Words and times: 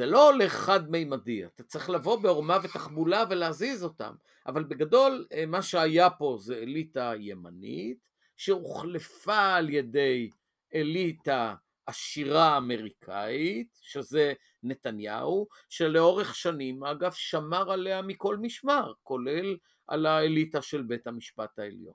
זה 0.00 0.06
לא 0.06 0.30
הולך 0.30 0.52
חד-מימדי, 0.52 1.44
אתה 1.46 1.62
צריך 1.62 1.90
לבוא 1.90 2.16
בעורמה 2.22 2.58
ותחבולה 2.62 3.24
ולהזיז 3.30 3.84
אותם, 3.84 4.14
אבל 4.46 4.64
בגדול 4.64 5.26
אה, 5.32 5.46
מה 5.46 5.62
שהיה 5.62 6.10
פה 6.10 6.36
זה 6.40 6.56
אליטה 6.56 7.12
ימנית, 7.18 7.98
שהוחלפה 8.36 9.54
על 9.54 9.70
ידי 9.70 10.30
אליטה 10.74 11.54
עשירה 11.86 12.56
אמריקאית, 12.56 13.78
שזה 13.80 14.32
נתניהו, 14.62 15.48
שלאורך 15.68 16.34
שנים 16.34 16.84
אגב 16.84 17.12
שמר 17.12 17.72
עליה 17.72 18.02
מכל 18.02 18.36
משמר, 18.36 18.92
כולל 19.02 19.56
על 19.86 20.06
האליטה 20.06 20.62
של 20.62 20.82
בית 20.82 21.06
המשפט 21.06 21.58
העליון. 21.58 21.94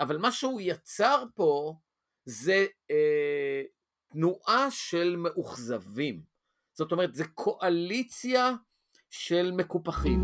אבל 0.00 0.18
מה 0.18 0.32
שהוא 0.32 0.60
יצר 0.60 1.24
פה 1.34 1.74
זה 2.24 2.66
אה, 2.90 3.62
תנועה 4.08 4.70
של 4.70 5.16
מאוכזבים. 5.16 6.33
זאת 6.76 6.92
אומרת, 6.92 7.14
זה 7.14 7.24
קואליציה 7.24 8.52
של 9.10 9.52
מקופחים. 9.56 10.22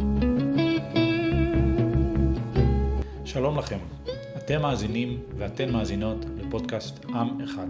שלום 3.24 3.58
לכם, 3.58 3.78
אתם 4.36 4.62
מאזינים 4.62 5.22
ואתן 5.36 5.72
מאזינות 5.72 6.18
לפודקאסט 6.36 7.04
עם 7.04 7.40
אחד. 7.40 7.66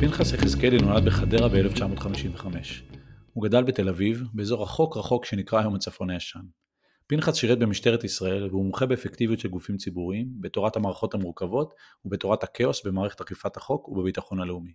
פנחס 0.00 0.32
יחזקאלי 0.32 0.78
נולד 0.78 1.04
בחדרה 1.04 1.48
ב-1955. 1.48 2.46
הוא 3.32 3.44
גדל 3.44 3.62
בתל 3.62 3.88
אביב, 3.88 4.22
באזור 4.32 4.62
רחוק 4.62 4.96
רחוק 4.96 5.24
שנקרא 5.24 5.60
היום 5.60 5.74
הצפון 5.74 6.10
הישן. 6.10 6.40
פנחס 7.10 7.34
שירת 7.34 7.58
במשטרת 7.58 8.04
ישראל 8.04 8.46
והוא 8.46 8.64
מומחה 8.64 8.86
באפקטיביות 8.86 9.40
של 9.40 9.48
גופים 9.48 9.76
ציבוריים, 9.76 10.28
בתורת 10.40 10.76
המערכות 10.76 11.14
המורכבות 11.14 11.74
ובתורת 12.04 12.42
הכאוס 12.42 12.86
במערכת 12.86 13.20
אכיפת 13.20 13.56
החוק 13.56 13.88
ובביטחון 13.88 14.40
הלאומי. 14.40 14.72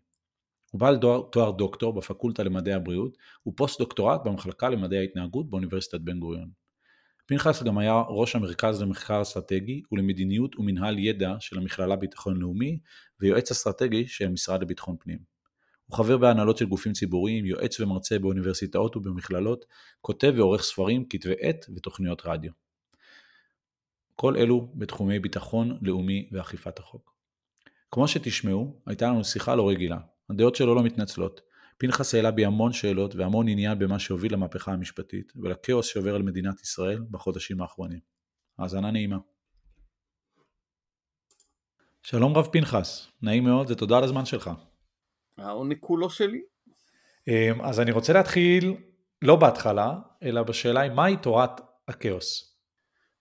הוא 0.71 0.79
בעל 0.79 0.99
תואר 1.31 1.51
דוקטור 1.51 1.93
בפקולטה 1.93 2.43
למדעי 2.43 2.73
הבריאות 2.73 3.17
ופוסט 3.47 3.79
דוקטורט 3.79 4.21
במחלקה 4.25 4.69
למדעי 4.69 4.99
ההתנהגות 4.99 5.49
באוניברסיטת 5.49 6.01
בן 6.01 6.19
גוריון. 6.19 6.49
פנחס 7.25 7.63
גם 7.63 7.77
היה 7.77 8.03
ראש 8.07 8.35
המרכז 8.35 8.81
למחקר 8.81 9.21
אסטרטגי 9.21 9.81
ולמדיניות 9.91 10.59
ומנהל 10.59 10.99
ידע 10.99 11.35
של 11.39 11.57
המכללה 11.57 11.95
ביטחון 11.95 12.37
לאומי 12.37 12.79
ויועץ 13.19 13.51
אסטרטגי 13.51 14.07
של 14.07 14.25
המשרד 14.25 14.61
לביטחון 14.61 14.95
פנים. 14.99 15.32
הוא 15.93 15.97
חבר 15.97 16.17
בהנהלות 16.17 16.57
של 16.57 16.65
גופים 16.65 16.93
ציבוריים, 16.93 17.45
יועץ 17.45 17.79
ומרצה 17.79 18.19
באוניברסיטאות 18.19 18.95
ובמכללות, 18.95 19.65
כותב 20.01 20.33
ועורך 20.37 20.63
ספרים, 20.63 21.05
כתבי 21.09 21.33
עת 21.39 21.65
ותוכניות 21.75 22.21
רדיו. 22.25 22.51
כל 24.15 24.37
אלו 24.37 24.71
בתחומי 24.75 25.19
ביטחון 25.19 25.77
לאומי 25.81 26.29
ואכיפת 26.31 26.79
החוק. 26.79 27.13
כמו 27.91 28.07
שתשמעו, 28.07 28.81
הייתה 28.85 29.07
לנו 29.07 29.23
שיחה 29.23 29.55
לא 29.55 29.69
רגילה. 29.69 29.97
הדעות 30.29 30.55
שלו 30.55 30.75
לא 30.75 30.83
מתנצלות. 30.83 31.41
פנחס 31.77 32.15
העלה 32.15 32.31
בי 32.31 32.45
המון 32.45 32.73
שאלות 32.73 33.15
והמון 33.15 33.47
עניין 33.47 33.79
במה 33.79 33.99
שהוביל 33.99 34.33
למהפכה 34.33 34.71
המשפטית 34.71 35.33
ולכאוס 35.35 35.85
שעובר 35.85 36.15
על 36.15 36.21
מדינת 36.23 36.61
ישראל 36.61 37.03
בחודשים 37.11 37.61
האחרונים. 37.61 37.99
האזנה 38.59 38.91
נעימה. 38.91 39.17
שלום 42.03 42.37
רב 42.37 42.47
פנחס, 42.51 43.07
נעים 43.21 43.43
מאוד 43.43 43.71
ותודה 43.71 43.97
על 43.97 44.03
הזמן 44.03 44.25
שלך. 44.25 44.51
העונג 45.37 45.77
כולו 45.79 46.09
שלי. 46.09 46.41
אמ, 47.27 47.61
אז 47.61 47.79
אני 47.79 47.91
רוצה 47.91 48.13
להתחיל 48.13 48.75
לא 49.21 49.35
בהתחלה, 49.35 49.93
אלא 50.23 50.43
בשאלה 50.43 50.81
היא 50.81 50.91
מהי 50.91 51.17
תורת 51.17 51.61
הכאוס? 51.87 52.53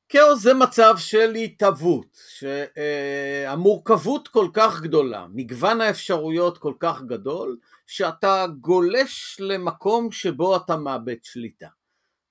כאוס 0.09 0.43
זה 0.43 0.55
מצב 0.55 0.95
של 0.99 1.35
התהוות, 1.35 2.19
שהמורכבות 2.39 4.29
כל 4.29 4.49
כך 4.53 4.81
גדולה, 4.81 5.27
מגוון 5.35 5.81
האפשרויות 5.81 6.59
כל 6.59 6.75
כך 6.81 7.03
גדול, 7.03 7.57
שאתה 7.87 8.47
גולש 8.61 9.37
למקום 9.41 10.13
שבו 10.13 10.57
אתה 10.57 10.77
מאבד 10.77 11.17
שליטה. 11.23 11.69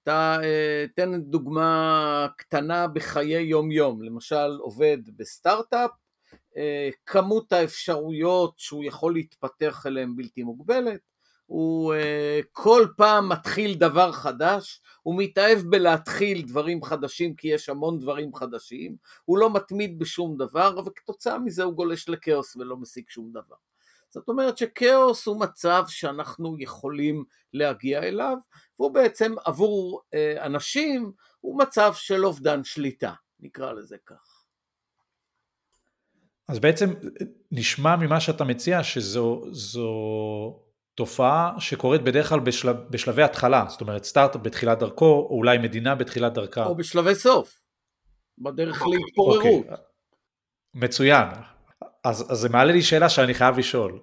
אתה, 0.04 0.38
אה, 0.44 0.86
תן 0.96 1.22
דוגמה 1.22 2.28
קטנה 2.38 2.88
בחיי 2.88 3.42
יום 3.42 3.72
יום, 3.72 4.02
למשל 4.02 4.58
עובד 4.60 4.98
בסטארט-אפ, 5.18 5.92
כמות 7.06 7.52
האפשרויות 7.52 8.54
שהוא 8.58 8.84
יכול 8.84 9.14
להתפתח 9.14 9.86
אליהן 9.86 10.16
בלתי 10.16 10.44
מוגבלת, 10.44 11.00
הוא 11.52 11.94
אה, 11.94 12.40
כל 12.52 12.88
פעם 12.98 13.30
מתחיל 13.30 13.76
דבר 13.76 14.12
חדש, 14.12 14.82
הוא 15.02 15.16
מתאהב 15.18 15.60
בלהתחיל 15.60 16.42
דברים 16.42 16.84
חדשים 16.84 17.36
כי 17.36 17.48
יש 17.48 17.70
המון 17.70 18.00
דברים 18.00 18.36
חדשים, 18.36 18.96
הוא 19.26 19.38
לא 19.38 19.54
מתמיד 19.54 20.00
בשום 20.00 20.38
דבר 20.38 20.80
וכתוצאה 20.86 21.40
מזה 21.40 21.64
הוא 21.64 21.74
גולש 21.74 22.10
לכאוס 22.10 22.56
ולא 22.56 22.78
משיג 22.78 23.10
שום 23.10 23.32
דבר. 23.32 23.56
זאת 24.10 24.30
אומרת 24.30 24.58
שכאוס 24.58 25.26
הוא 25.28 25.40
מצב 25.40 25.84
שאנחנו 25.88 26.56
יכולים 26.60 27.24
להגיע 27.54 28.04
אליו, 28.04 28.38
והוא 28.80 28.92
בעצם 28.92 29.34
עבור 29.46 30.02
אה, 30.14 30.46
אנשים 30.46 31.12
הוא 31.40 31.60
מצב 31.60 31.94
של 31.96 32.26
אובדן 32.26 32.64
שליטה, 32.64 33.14
נקרא 33.40 33.72
לזה 33.72 33.98
כך. 34.06 34.41
אז 36.52 36.60
בעצם 36.60 36.94
נשמע 37.52 37.96
ממה 37.96 38.20
שאתה 38.20 38.44
מציע 38.44 38.84
שזו 38.84 39.42
תופעה 40.96 41.54
שקורית 41.60 42.02
בדרך 42.02 42.30
כלל 42.30 42.40
בשלב, 42.40 42.76
בשלבי 42.90 43.24
התחלה, 43.24 43.66
זאת 43.70 43.82
אומרת 43.82 44.04
סטארט-אפ 44.04 44.42
בתחילת 44.42 44.80
דרכו, 44.80 45.06
או 45.06 45.38
אולי 45.38 45.58
מדינה 45.58 45.96
בתחילת 45.96 46.34
דרכה. 46.34 46.66
או 46.66 46.76
בשלבי 46.76 47.16
סוף, 47.16 47.60
בדרך 48.38 48.82
אוקיי, 48.82 49.00
להתפוררות. 49.00 49.38
אוקיי. 49.38 49.78
מצוין. 50.74 51.28
אז, 52.04 52.32
אז 52.32 52.38
זה 52.38 52.50
מעלה 52.50 52.72
לי 52.74 52.82
שאלה 52.82 53.10
שאני 53.10 53.34
חייב 53.34 53.58
לשאול. 53.58 54.00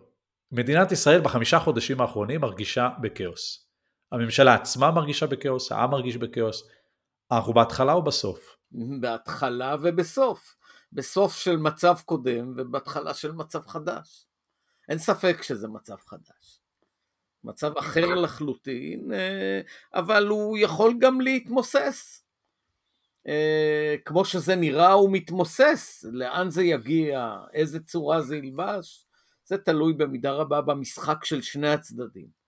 מדינת 0.52 0.92
ישראל 0.92 1.20
בחמישה 1.20 1.58
חודשים 1.58 2.00
האחרונים 2.00 2.40
מרגישה 2.40 2.88
בכאוס. 3.00 3.68
הממשלה 4.12 4.54
עצמה 4.54 4.90
מרגישה 4.90 5.26
בכאוס, 5.26 5.72
העם 5.72 5.90
מרגיש 5.90 6.16
בכאוס. 6.16 6.68
אנחנו 7.32 7.52
בהתחלה 7.52 7.92
או 7.92 8.02
בסוף? 8.02 8.56
בהתחלה 9.00 9.76
ובסוף. 9.82 10.57
בסוף 10.92 11.36
של 11.36 11.56
מצב 11.56 11.94
קודם 12.04 12.52
ובהתחלה 12.56 13.14
של 13.14 13.32
מצב 13.32 13.66
חדש. 13.66 14.26
אין 14.88 14.98
ספק 14.98 15.42
שזה 15.42 15.68
מצב 15.68 15.96
חדש. 16.06 16.60
מצב 17.44 17.76
אחר 17.78 18.14
לחלוטין, 18.14 19.12
אה, 19.12 19.60
אבל 19.94 20.26
הוא 20.26 20.58
יכול 20.58 20.94
גם 20.98 21.20
להתמוסס. 21.20 22.24
אה, 23.26 23.94
כמו 24.04 24.24
שזה 24.24 24.56
נראה 24.56 24.92
הוא 24.92 25.12
מתמוסס, 25.12 26.04
לאן 26.12 26.50
זה 26.50 26.62
יגיע, 26.62 27.36
איזה 27.52 27.80
צורה 27.80 28.22
זה 28.22 28.36
ילבש, 28.36 29.06
זה 29.44 29.58
תלוי 29.58 29.92
במידה 29.92 30.32
רבה 30.32 30.60
במשחק 30.60 31.24
של 31.24 31.42
שני 31.42 31.68
הצדדים. 31.68 32.38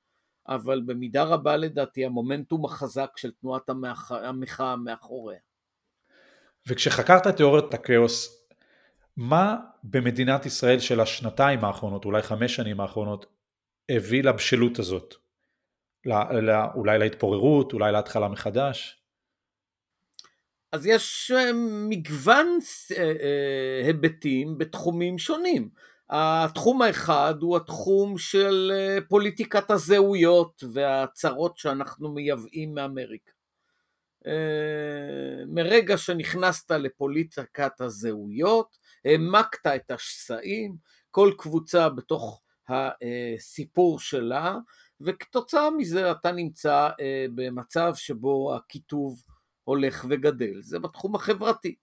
אבל 0.49 0.83
במידה 0.87 1.23
רבה 1.23 1.57
לדעתי 1.57 2.05
המומנטום 2.05 2.65
החזק 2.65 3.11
של 3.17 3.31
תנועת 3.31 3.71
המחאה 4.11 4.77
מאחוריה. 4.77 5.39
וכשחקרת 6.69 7.27
את 7.27 7.37
תיאוריית 7.37 7.75
הכאוס, 7.75 8.47
מה 9.17 9.57
במדינת 9.85 10.47
ישראל 10.47 10.79
של 10.79 11.01
השנתיים 11.01 11.65
האחרונות, 11.65 12.05
אולי 12.05 12.23
חמש 12.23 12.57
שנים 12.57 12.81
האחרונות, 12.81 13.27
הביא 13.91 14.23
לבשלות 14.23 14.79
הזאת? 14.79 15.15
לא, 16.07 16.41
לא, 16.43 16.55
אולי 16.75 16.99
להתפוררות, 16.99 17.73
אולי 17.73 17.93
להתחלה 17.93 18.29
מחדש? 18.29 19.01
אז 20.73 20.87
יש 20.87 21.33
אה, 21.35 21.51
מגוון 21.89 22.59
אה, 22.99 23.03
אה, 23.03 23.87
היבטים 23.87 24.59
בתחומים 24.59 25.19
שונים. 25.19 25.69
התחום 26.11 26.83
האחד 26.83 27.35
הוא 27.41 27.57
התחום 27.57 28.19
של 28.19 28.73
פוליטיקת 29.09 29.71
הזהויות 29.71 30.65
והצרות 30.73 31.59
שאנחנו 31.59 32.13
מייבאים 32.13 32.75
מאמריקה. 32.75 33.33
אה, 34.27 35.45
מרגע 35.47 35.99
שנכנסת 35.99 36.71
לפוליטיקת 36.71 37.81
הזהויות, 37.81 38.79
העמקת 39.05 39.67
את 39.67 39.91
השסעים, 39.91 40.77
כל 41.11 41.33
קבוצה 41.39 41.89
בתוך 41.89 42.43
הסיפור 42.69 44.01
שלה, 44.01 44.57
וכתוצאה 45.01 45.71
מזה 45.71 46.11
אתה 46.11 46.33
נמצא 46.33 46.89
אה, 47.01 47.27
במצב 47.35 47.93
שבו 47.95 48.55
הקיטוב 48.55 49.23
הולך 49.65 50.07
וגדל. 50.09 50.63
זה 50.63 50.79
בתחום 50.79 51.15
החברתי. 51.15 51.75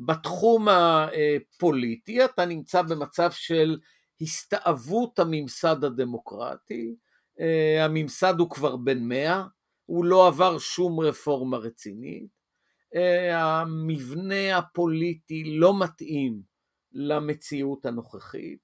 בתחום 0.00 0.68
הפוליטי 0.68 2.24
אתה 2.24 2.44
נמצא 2.44 2.82
במצב 2.82 3.30
של 3.30 3.78
הסתאבות 4.20 5.18
הממסד 5.18 5.84
הדמוקרטי, 5.84 6.94
אה, 7.40 7.84
הממסד 7.84 8.34
הוא 8.38 8.50
כבר 8.50 8.76
בן 8.76 8.98
מאה, 8.98 9.44
הוא 9.88 10.04
לא 10.04 10.26
עבר 10.26 10.58
שום 10.58 11.00
רפורמה 11.00 11.56
רצינית, 11.56 12.28
אה, 12.94 13.60
המבנה 13.60 14.58
הפוליטי 14.58 15.44
לא 15.44 15.80
מתאים 15.80 16.42
למציאות 16.92 17.86
הנוכחית, 17.86 18.58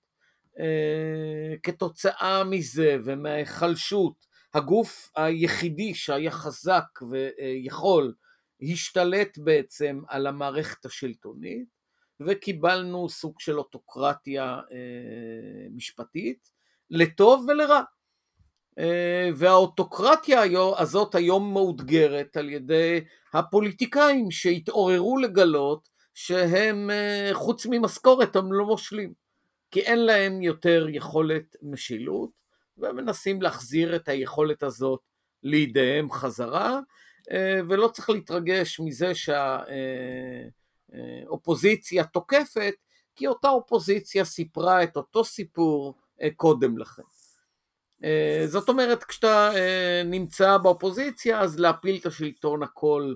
אה, 0.59 1.55
כתוצאה 1.63 2.45
מזה 2.45 2.97
ומההיחלשות, 3.05 4.27
הגוף 4.55 5.11
היחידי 5.17 5.95
שהיה 5.95 6.31
חזק 6.31 6.85
ויכול 7.11 8.15
השתלט 8.61 9.39
בעצם 9.39 10.01
על 10.09 10.27
המערכת 10.27 10.85
השלטונית, 10.85 11.69
וקיבלנו 12.21 13.09
סוג 13.09 13.41
של 13.41 13.59
אוטוקרטיה 13.59 14.45
אה, 14.45 15.69
משפטית, 15.75 16.51
לטוב 16.91 17.47
ולרע. 17.49 17.83
אה, 18.79 19.31
והאוטוקרטיה 19.35 20.43
הזאת 20.79 21.15
היום 21.15 21.53
מאותגרת 21.53 22.37
על 22.37 22.49
ידי 22.49 23.01
הפוליטיקאים 23.33 24.31
שהתעוררו 24.31 25.19
לגלות 25.19 25.89
שהם 26.15 26.91
אה, 26.91 27.31
חוץ 27.33 27.67
ממשכורת 27.71 28.37
הם 28.37 28.53
לא 28.53 28.67
מושלים, 28.67 29.13
כי 29.71 29.81
אין 29.81 29.99
להם 29.99 30.43
יותר 30.43 30.87
יכולת 30.91 31.57
משילות, 31.63 32.31
והם 32.79 32.97
מנסים 32.97 33.43
להחזיר 33.43 33.97
את 33.97 34.09
היכולת 34.09 34.63
הזאת 34.63 35.01
לידיהם 35.43 36.11
חזרה, 36.11 36.81
אה, 37.31 37.61
ולא 37.69 37.89
צריך 37.89 38.11
להתרגש 38.11 38.81
מזה 38.81 39.13
שהאופוזיציה 41.25 42.05
תוקפת, 42.05 42.75
כי 43.17 43.27
אותה 43.27 43.49
אופוזיציה 43.49 44.25
סיפרה 44.25 44.83
את 44.83 44.97
אותו 44.97 45.25
סיפור 45.25 45.95
קודם 46.37 46.79
לכן. 46.79 47.03
אה, 48.05 48.45
זאת 48.47 48.69
אומרת, 48.69 49.05
כשאתה 49.05 49.51
אה, 49.55 50.03
נמצא 50.05 50.59
באופוזיציה, 50.59 51.41
אז 51.41 51.59
להפיל 51.59 51.99
את 52.01 52.07
השלטון 52.07 52.63
הכל 52.63 53.15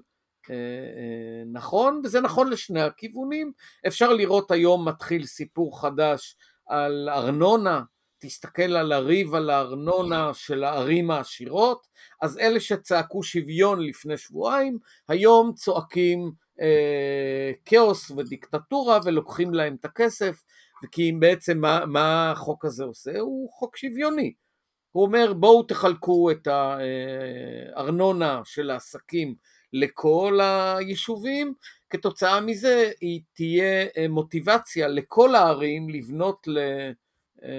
אה, 0.51 1.43
נכון, 1.53 2.01
וזה 2.05 2.21
נכון 2.21 2.51
לשני 2.51 2.83
הכיוונים. 2.83 3.53
אפשר 3.87 4.13
לראות 4.13 4.51
היום 4.51 4.89
מתחיל 4.89 5.27
סיפור 5.27 5.81
חדש 5.81 6.37
על 6.67 7.09
ארנונה, 7.09 7.83
תסתכל 8.19 8.63
על 8.77 8.93
הריב 8.93 9.35
על 9.35 9.51
הארנונה 9.51 10.35
של 10.35 10.65
הערים 10.65 11.11
העשירות, 11.11 11.87
אז 12.23 12.39
אלה 12.39 12.61
שצעקו 12.61 13.23
שוויון 13.23 13.81
לפני 13.81 14.17
שבועיים, 14.17 14.79
היום 15.09 15.53
צועקים 15.55 16.31
אה, 16.61 17.53
כאוס 17.65 18.11
ודיקטטורה 18.11 18.99
ולוקחים 19.05 19.55
להם 19.55 19.77
את 19.81 19.85
הכסף, 19.85 20.43
כי 20.91 21.13
בעצם 21.13 21.59
מה, 21.59 21.87
מה 21.87 22.31
החוק 22.31 22.65
הזה 22.65 22.85
עושה? 22.85 23.19
הוא 23.19 23.51
חוק 23.53 23.77
שוויוני. 23.77 24.35
הוא 24.99 25.07
אומר 25.07 25.33
בואו 25.33 25.63
תחלקו 25.63 26.31
את 26.31 26.49
הארנונה 27.77 28.41
של 28.45 28.71
העסקים 28.71 29.35
לכל 29.73 30.39
היישובים, 30.43 31.55
כתוצאה 31.91 32.41
מזה 32.41 32.91
היא 33.01 33.21
תהיה 33.33 33.87
אה, 33.97 34.09
מוטיבציה 34.09 34.89
לכל 34.89 35.35
הערים 35.35 35.89
לבנות 35.91 36.49
אה, 37.43 37.51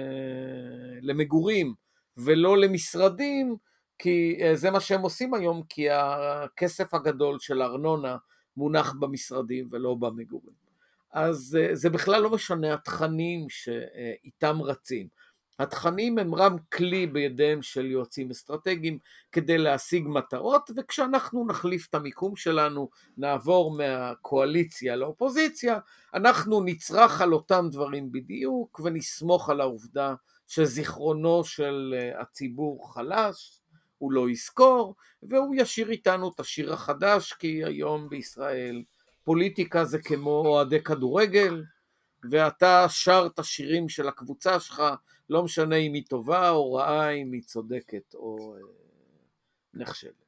למגורים 1.02 1.74
ולא 2.16 2.58
למשרדים, 2.58 3.56
כי 3.98 4.38
אה, 4.40 4.56
זה 4.56 4.70
מה 4.70 4.80
שהם 4.80 5.02
עושים 5.02 5.34
היום, 5.34 5.62
כי 5.68 5.90
הכסף 5.90 6.94
הגדול 6.94 7.38
של 7.38 7.62
הארנונה 7.62 8.16
מונח 8.56 8.94
במשרדים 9.00 9.68
ולא 9.70 9.94
במגורים. 9.94 10.56
אז 11.12 11.58
זה 11.72 11.90
בכלל 11.90 12.22
לא 12.22 12.30
משנה 12.30 12.74
התכנים 12.74 13.46
שאיתם 13.48 14.62
רצים. 14.62 15.20
התכנים 15.60 16.18
הם 16.18 16.34
רם 16.34 16.56
כלי 16.72 17.06
בידיהם 17.06 17.62
של 17.62 17.86
יועצים 17.86 18.30
אסטרטגיים 18.30 18.98
כדי 19.32 19.58
להשיג 19.58 20.04
מטרות, 20.08 20.70
וכשאנחנו 20.76 21.46
נחליף 21.46 21.86
את 21.90 21.94
המיקום 21.94 22.36
שלנו, 22.36 22.88
נעבור 23.16 23.76
מהקואליציה 23.76 24.96
לאופוזיציה, 24.96 25.78
אנחנו 26.14 26.60
נצרח 26.60 27.20
על 27.20 27.32
אותם 27.32 27.68
דברים 27.70 28.12
בדיוק, 28.12 28.80
ונסמוך 28.84 29.50
על 29.50 29.60
העובדה 29.60 30.14
שזיכרונו 30.48 31.44
של 31.44 31.94
אה, 31.96 32.20
הציבור 32.20 32.94
חלש, 32.94 33.60
הוא 33.98 34.12
לא 34.12 34.30
יזכור, 34.30 34.94
והוא 35.22 35.54
ישיר 35.58 35.90
איתנו 35.90 36.30
את 36.34 36.40
השיר 36.40 36.72
החדש, 36.72 37.32
כי 37.32 37.64
היום 37.64 38.08
בישראל 38.08 38.82
פוליטיקה 39.24 39.84
זה 39.84 39.98
כמו 39.98 40.42
אוהדי 40.46 40.82
כדורגל, 40.82 41.62
ואתה 42.30 42.86
שר 42.88 43.28
את 43.34 43.38
השירים 43.38 43.88
של 43.88 44.08
הקבוצה 44.08 44.60
שלך, 44.60 44.82
לא 45.30 45.42
משנה 45.42 45.76
אם 45.76 45.94
היא 45.94 46.04
טובה 46.08 46.50
או 46.50 46.72
רעה, 46.72 47.10
אם 47.10 47.32
היא 47.32 47.42
צודקת 47.42 48.14
או 48.14 48.54
אה, 48.56 48.60
נכשלת. 49.74 50.24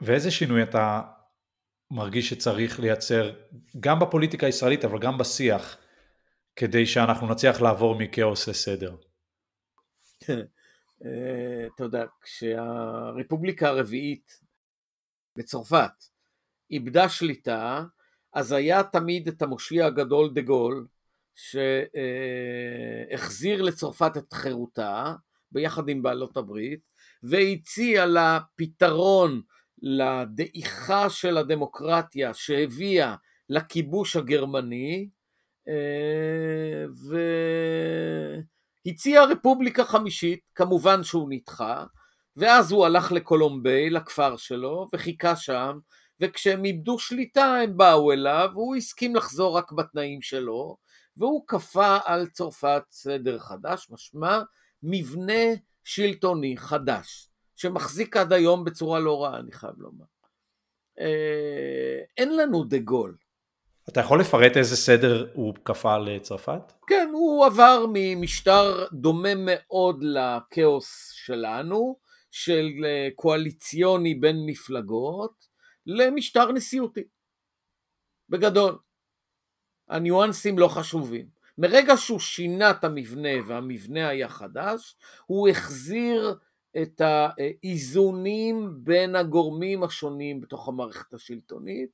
ואיזה 0.00 0.30
שינוי 0.30 0.62
אתה 0.62 1.02
מרגיש 1.90 2.28
שצריך 2.28 2.80
לייצר 2.80 3.34
גם 3.80 3.98
בפוליטיקה 4.00 4.46
הישראלית 4.46 4.84
אבל 4.84 4.98
גם 4.98 5.18
בשיח 5.18 5.76
כדי 6.56 6.86
שאנחנו 6.86 7.28
נצליח 7.28 7.60
לעבור 7.60 7.98
מכאוס 7.98 8.48
לסדר? 8.48 8.96
אה, 11.04 11.66
אתה 11.74 11.84
יודע, 11.84 12.04
כשהרפובליקה 12.22 13.68
הרביעית 13.68 14.40
בצרפת 15.36 16.04
איבדה 16.70 17.08
שליטה, 17.08 17.84
אז 18.32 18.52
היה 18.52 18.82
תמיד 18.82 19.28
את 19.28 19.42
המושיע 19.42 19.86
הגדול 19.86 20.30
דה 20.34 20.40
גול, 20.40 20.86
שהחזיר 23.12 23.62
לצרפת 23.62 24.12
את 24.16 24.32
חירותה 24.32 25.14
ביחד 25.52 25.88
עם 25.88 26.02
בעלות 26.02 26.36
הברית 26.36 26.92
והציע 27.22 28.06
לה 28.06 28.38
פתרון 28.56 29.42
לדעיכה 29.82 31.10
של 31.10 31.36
הדמוקרטיה 31.38 32.34
שהביאה 32.34 33.14
לכיבוש 33.48 34.16
הגרמני 34.16 35.08
והציע 38.86 39.24
רפובליקה 39.24 39.84
חמישית, 39.84 40.40
כמובן 40.54 41.02
שהוא 41.04 41.28
נדחה 41.30 41.84
ואז 42.36 42.72
הוא 42.72 42.86
הלך 42.86 43.12
לקולומביי, 43.12 43.90
לכפר 43.90 44.36
שלו, 44.36 44.88
וחיכה 44.92 45.36
שם, 45.36 45.78
וכשהם 46.20 46.64
איבדו 46.64 46.98
שליטה 46.98 47.44
הם 47.44 47.76
באו 47.76 48.12
אליו, 48.12 48.50
והוא 48.52 48.76
הסכים 48.76 49.16
לחזור 49.16 49.56
רק 49.56 49.72
בתנאים 49.72 50.22
שלו, 50.22 50.76
והוא 51.16 51.44
כפה 51.46 51.98
על 52.04 52.26
צרפת 52.26 52.82
סדר 52.90 53.38
חדש, 53.38 53.86
משמע 53.90 54.42
מבנה 54.82 55.42
שלטוני 55.84 56.56
חדש, 56.56 57.28
שמחזיק 57.56 58.16
עד 58.16 58.32
היום 58.32 58.64
בצורה 58.64 58.98
לא 58.98 59.22
רעה, 59.22 59.38
אני 59.38 59.52
חייב 59.52 59.74
לומר. 59.78 60.04
אה, 61.00 62.00
אין 62.18 62.36
לנו 62.36 62.64
דה 62.64 62.78
גול. 62.78 63.16
אתה 63.88 64.00
יכול 64.00 64.20
לפרט 64.20 64.56
איזה 64.56 64.76
סדר 64.76 65.26
הוא 65.34 65.54
כפה 65.64 65.98
לצרפת? 65.98 66.72
כן, 66.86 67.08
הוא 67.12 67.46
עבר 67.46 67.84
ממשטר 67.92 68.86
דומה 68.92 69.32
מאוד 69.36 70.02
לכאוס 70.02 71.10
שלנו, 71.14 71.96
של 72.30 72.68
אה, 72.84 73.08
קואליציוני 73.14 74.14
בין 74.14 74.36
מפלגות, 74.46 75.49
למשטר 75.90 76.52
נשיאותי. 76.52 77.04
בגדול. 78.28 78.78
הניואנסים 79.88 80.58
לא 80.58 80.68
חשובים. 80.68 81.28
מרגע 81.58 81.96
שהוא 81.96 82.20
שינה 82.20 82.70
את 82.70 82.84
המבנה 82.84 83.28
והמבנה 83.46 84.08
היה 84.08 84.28
חדש, 84.28 84.96
הוא 85.26 85.48
החזיר 85.48 86.38
את 86.82 87.00
האיזונים 87.00 88.70
בין 88.84 89.16
הגורמים 89.16 89.82
השונים 89.82 90.40
בתוך 90.40 90.68
המערכת 90.68 91.14
השלטונית, 91.14 91.90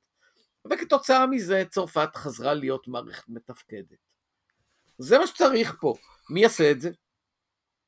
וכתוצאה 0.71 1.27
מזה 1.27 1.63
צרפת 1.69 2.15
חזרה 2.15 2.53
להיות 2.53 2.87
מערכת 2.87 3.29
מתפקדת. 3.29 3.97
זה 4.97 5.19
מה 5.19 5.27
שצריך 5.27 5.75
פה. 5.81 5.93
מי 6.29 6.41
יעשה 6.41 6.71
את 6.71 6.81
זה? 6.81 6.91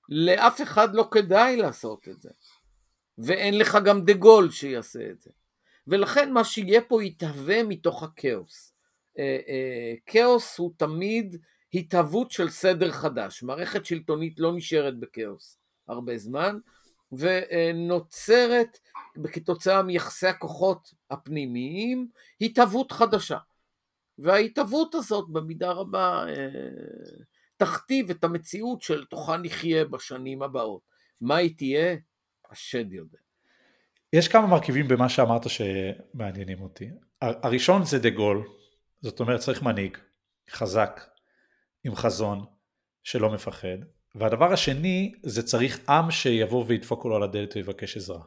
לאף 0.10 0.62
אחד 0.62 0.96
לא 0.96 1.08
כדאי 1.12 1.58
לעשות 1.58 2.08
את 2.08 2.22
זה. 2.22 2.30
ואין 3.18 3.58
לך 3.58 3.78
גם 3.86 4.06
דה 4.06 4.14
גול 4.14 4.52
שיעשה 4.52 5.10
את 5.10 5.22
זה. 5.22 5.30
ולכן 5.88 6.34
מה 6.34 6.44
שיהיה 6.44 6.82
פה 6.82 7.04
יתהווה 7.04 7.64
מתוך 7.64 8.04
הכאוס. 8.04 8.74
אה, 9.20 9.40
אה, 9.48 9.94
כאוס 10.06 10.58
הוא 10.58 10.72
תמיד 10.78 11.36
התהוות 11.74 12.32
של 12.32 12.50
סדר 12.50 12.92
חדש. 12.92 13.44
מערכת 13.44 13.86
שלטונית 13.86 14.40
לא 14.40 14.56
נשארת 14.56 15.00
בכאוס 15.00 15.58
הרבה 15.88 16.18
זמן, 16.18 16.58
ונוצרת 17.12 18.80
כתוצאה 19.34 19.84
מיחסי 19.84 20.28
הכוחות 20.28 20.94
הפנימיים 21.10 22.08
התהוות 22.42 22.92
חדשה. 22.92 23.38
וההתהוות 24.18 24.96
הזאת 24.96 25.30
במידה 25.30 25.72
רבה 25.72 26.26
אה, 26.28 26.50
תכתיב 27.58 28.10
את 28.10 28.24
המציאות 28.24 28.82
של 28.82 29.06
תוכה 29.06 29.38
נחיה 29.38 29.86
בשנים 29.86 30.42
הבאות. 30.42 30.82
מה 31.22 31.36
היא 31.36 31.58
תהיה? 31.58 31.96
השד 32.52 32.94
יודע. 32.94 33.29
יש 34.14 34.28
כמה 34.28 34.48
מרכיבים 34.48 34.88
במה 34.88 35.10
שאמרת 35.10 35.50
שמעניינים 35.50 36.62
אותי. 36.62 36.90
הראשון 37.22 37.86
זה 37.86 38.00
דה 38.00 38.10
גול, 38.10 38.48
זאת 39.02 39.20
אומרת 39.20 39.40
צריך 39.40 39.62
מנהיג 39.62 39.98
חזק, 40.50 41.02
עם 41.84 41.96
חזון, 41.96 42.46
שלא 43.04 43.30
מפחד, 43.34 43.78
והדבר 44.16 44.54
השני 44.54 45.14
זה 45.24 45.44
צריך 45.44 45.90
עם 45.90 46.12
שיבוא 46.12 46.66
וידפוק 46.68 47.06
לו 47.06 47.16
על 47.16 47.24
הדלת 47.24 47.56
ויבקש 47.56 47.98
עזרה. 47.98 48.24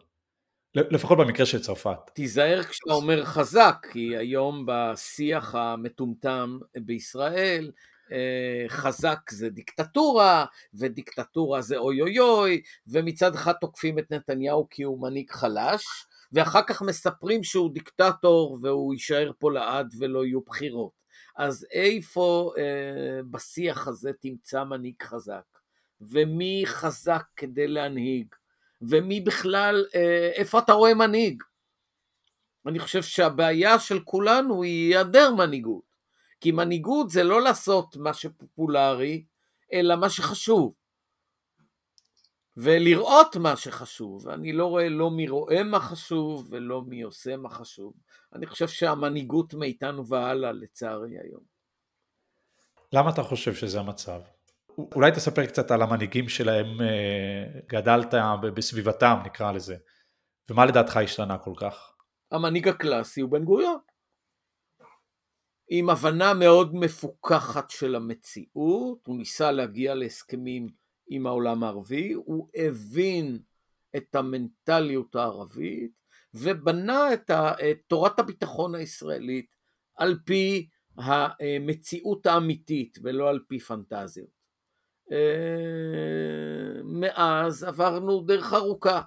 לפחות 0.74 1.18
במקרה 1.18 1.46
של 1.46 1.62
צרפת. 1.62 1.98
תיזהר 2.14 2.62
כשאתה 2.62 2.92
אומר 2.92 3.24
חזק, 3.24 3.86
כי 3.92 4.16
היום 4.16 4.66
בשיח 4.66 5.54
המטומטם 5.54 6.58
בישראל, 6.76 7.70
חזק 8.68 9.30
זה 9.30 9.50
דיקטטורה, 9.50 10.44
ודיקטטורה 10.74 11.62
זה 11.62 11.76
אוי 11.76 12.00
אוי 12.00 12.18
אוי, 12.18 12.62
ומצד 12.86 13.34
אחד 13.34 13.52
תוקפים 13.52 13.98
את 13.98 14.10
נתניהו 14.10 14.66
כי 14.70 14.82
הוא 14.82 15.02
מנהיג 15.02 15.30
חלש, 15.30 15.84
ואחר 16.32 16.62
כך 16.66 16.82
מספרים 16.82 17.44
שהוא 17.44 17.74
דיקטטור 17.74 18.58
והוא 18.62 18.94
יישאר 18.94 19.30
פה 19.38 19.52
לעד 19.52 19.94
ולא 19.98 20.24
יהיו 20.24 20.40
בחירות. 20.40 20.92
אז 21.36 21.66
איפה 21.72 22.52
בשיח 23.30 23.88
הזה 23.88 24.10
תמצא 24.20 24.64
מנהיג 24.64 25.02
חזק? 25.02 25.42
ומי 26.00 26.62
חזק 26.66 27.22
כדי 27.36 27.68
להנהיג? 27.68 28.26
ומי 28.82 29.20
בכלל, 29.20 29.84
איפה 30.34 30.58
אתה 30.58 30.72
רואה 30.72 30.94
מנהיג? 30.94 31.42
אני 32.66 32.78
חושב 32.78 33.02
שהבעיה 33.02 33.78
של 33.78 34.00
כולנו 34.00 34.62
היא 34.62 34.88
היעדר 34.88 35.34
מנהיגות. 35.34 35.91
כי 36.42 36.52
מנהיגות 36.52 37.10
זה 37.10 37.22
לא 37.22 37.42
לעשות 37.42 37.96
מה 37.96 38.14
שפופולרי, 38.14 39.24
אלא 39.72 39.96
מה 39.96 40.10
שחשוב. 40.10 40.74
ולראות 42.56 43.36
מה 43.36 43.56
שחשוב. 43.56 44.28
אני 44.28 44.52
לא 44.52 44.66
רואה 44.66 44.88
לא 44.88 45.10
מי 45.10 45.28
רואה 45.28 45.62
מה 45.62 45.80
חשוב 45.80 46.48
ולא 46.50 46.82
מי 46.82 47.02
עושה 47.02 47.36
מה 47.36 47.48
חשוב. 47.48 47.94
אני 48.34 48.46
חושב 48.46 48.68
שהמנהיגות 48.68 49.54
מאיתנו 49.54 50.06
והלאה, 50.06 50.52
לצערי 50.52 51.18
היום. 51.18 51.42
למה 52.92 53.10
אתה 53.10 53.22
חושב 53.22 53.54
שזה 53.54 53.80
המצב? 53.80 54.20
אולי 54.78 55.12
תספר 55.12 55.46
קצת 55.46 55.70
על 55.70 55.82
המנהיגים 55.82 56.28
שלהם 56.28 56.80
אה, 56.80 57.60
גדלת 57.66 58.14
בסביבתם, 58.54 59.16
נקרא 59.24 59.52
לזה. 59.52 59.76
ומה 60.50 60.66
לדעתך 60.66 60.96
השתנה 60.96 61.38
כל 61.38 61.54
כך? 61.56 61.92
המנהיג 62.30 62.68
הקלאסי 62.68 63.20
הוא 63.20 63.30
בן 63.30 63.44
גוריון. 63.44 63.91
עם 65.74 65.90
הבנה 65.90 66.34
מאוד 66.34 66.74
מפוכחת 66.74 67.70
של 67.70 67.94
המציאות, 67.94 69.06
הוא 69.06 69.18
ניסה 69.18 69.50
להגיע 69.52 69.94
להסכמים 69.94 70.68
עם 71.08 71.26
העולם 71.26 71.64
הערבי, 71.64 72.12
הוא 72.12 72.48
הבין 72.54 73.38
את 73.96 74.14
המנטליות 74.14 75.16
הערבית 75.16 75.90
ובנה 76.34 77.12
את, 77.12 77.30
תורת 77.86 78.18
הביטחון 78.18 78.74
הישראלית 78.74 79.46
על 79.96 80.18
פי 80.24 80.68
המציאות 80.96 82.26
האמיתית 82.26 82.98
ולא 83.02 83.28
על 83.28 83.38
פי 83.48 83.58
פנטזיות. 83.58 84.42
אה, 85.12 86.82
מאז 86.84 87.64
עברנו 87.64 88.20
דרך 88.20 88.52
ארוכה 88.52 89.02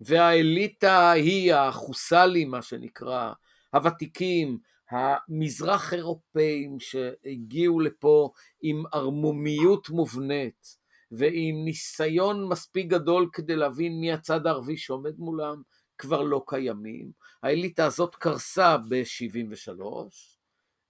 והאליטה 0.00 1.10
היא 1.10 1.54
החוסלים 1.54 2.50
מה 2.50 2.62
שנקרא, 2.62 3.32
הוותיקים, 3.72 4.58
המזרח 4.90 5.94
אירופאים 5.94 6.80
שהגיעו 6.80 7.80
לפה 7.80 8.30
עם 8.62 8.82
ערמומיות 8.92 9.90
מובנית 9.90 10.80
ועם 11.10 11.64
ניסיון 11.64 12.48
מספיק 12.48 12.86
גדול 12.86 13.28
כדי 13.32 13.56
להבין 13.56 14.00
מי 14.00 14.12
הצד 14.12 14.46
הערבי 14.46 14.76
שעומד 14.76 15.18
מולם, 15.18 15.62
כבר 15.98 16.22
לא 16.22 16.42
קיימים. 16.46 17.10
האליטה 17.42 17.86
הזאת 17.86 18.14
קרסה 18.14 18.76
ב-73 18.76 19.82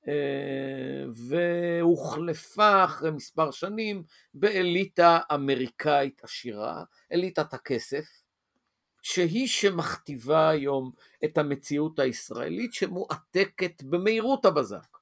אה, 0.09 1.05
והוחלפה 1.29 2.85
אחרי 2.85 3.11
מספר 3.11 3.51
שנים 3.51 4.03
באליטה 4.35 5.19
אמריקאית 5.35 6.25
עשירה, 6.25 6.85
אליטת 7.13 7.55
הכסף, 7.55 8.05
שהיא 9.03 9.47
שמכתיבה 9.47 10.49
היום 10.49 10.91
את 11.25 11.39
המציאות 11.39 11.99
הישראלית 11.99 12.75
שמועתקת 12.75 13.83
במהירות 13.83 14.45
הבזק 14.45 14.99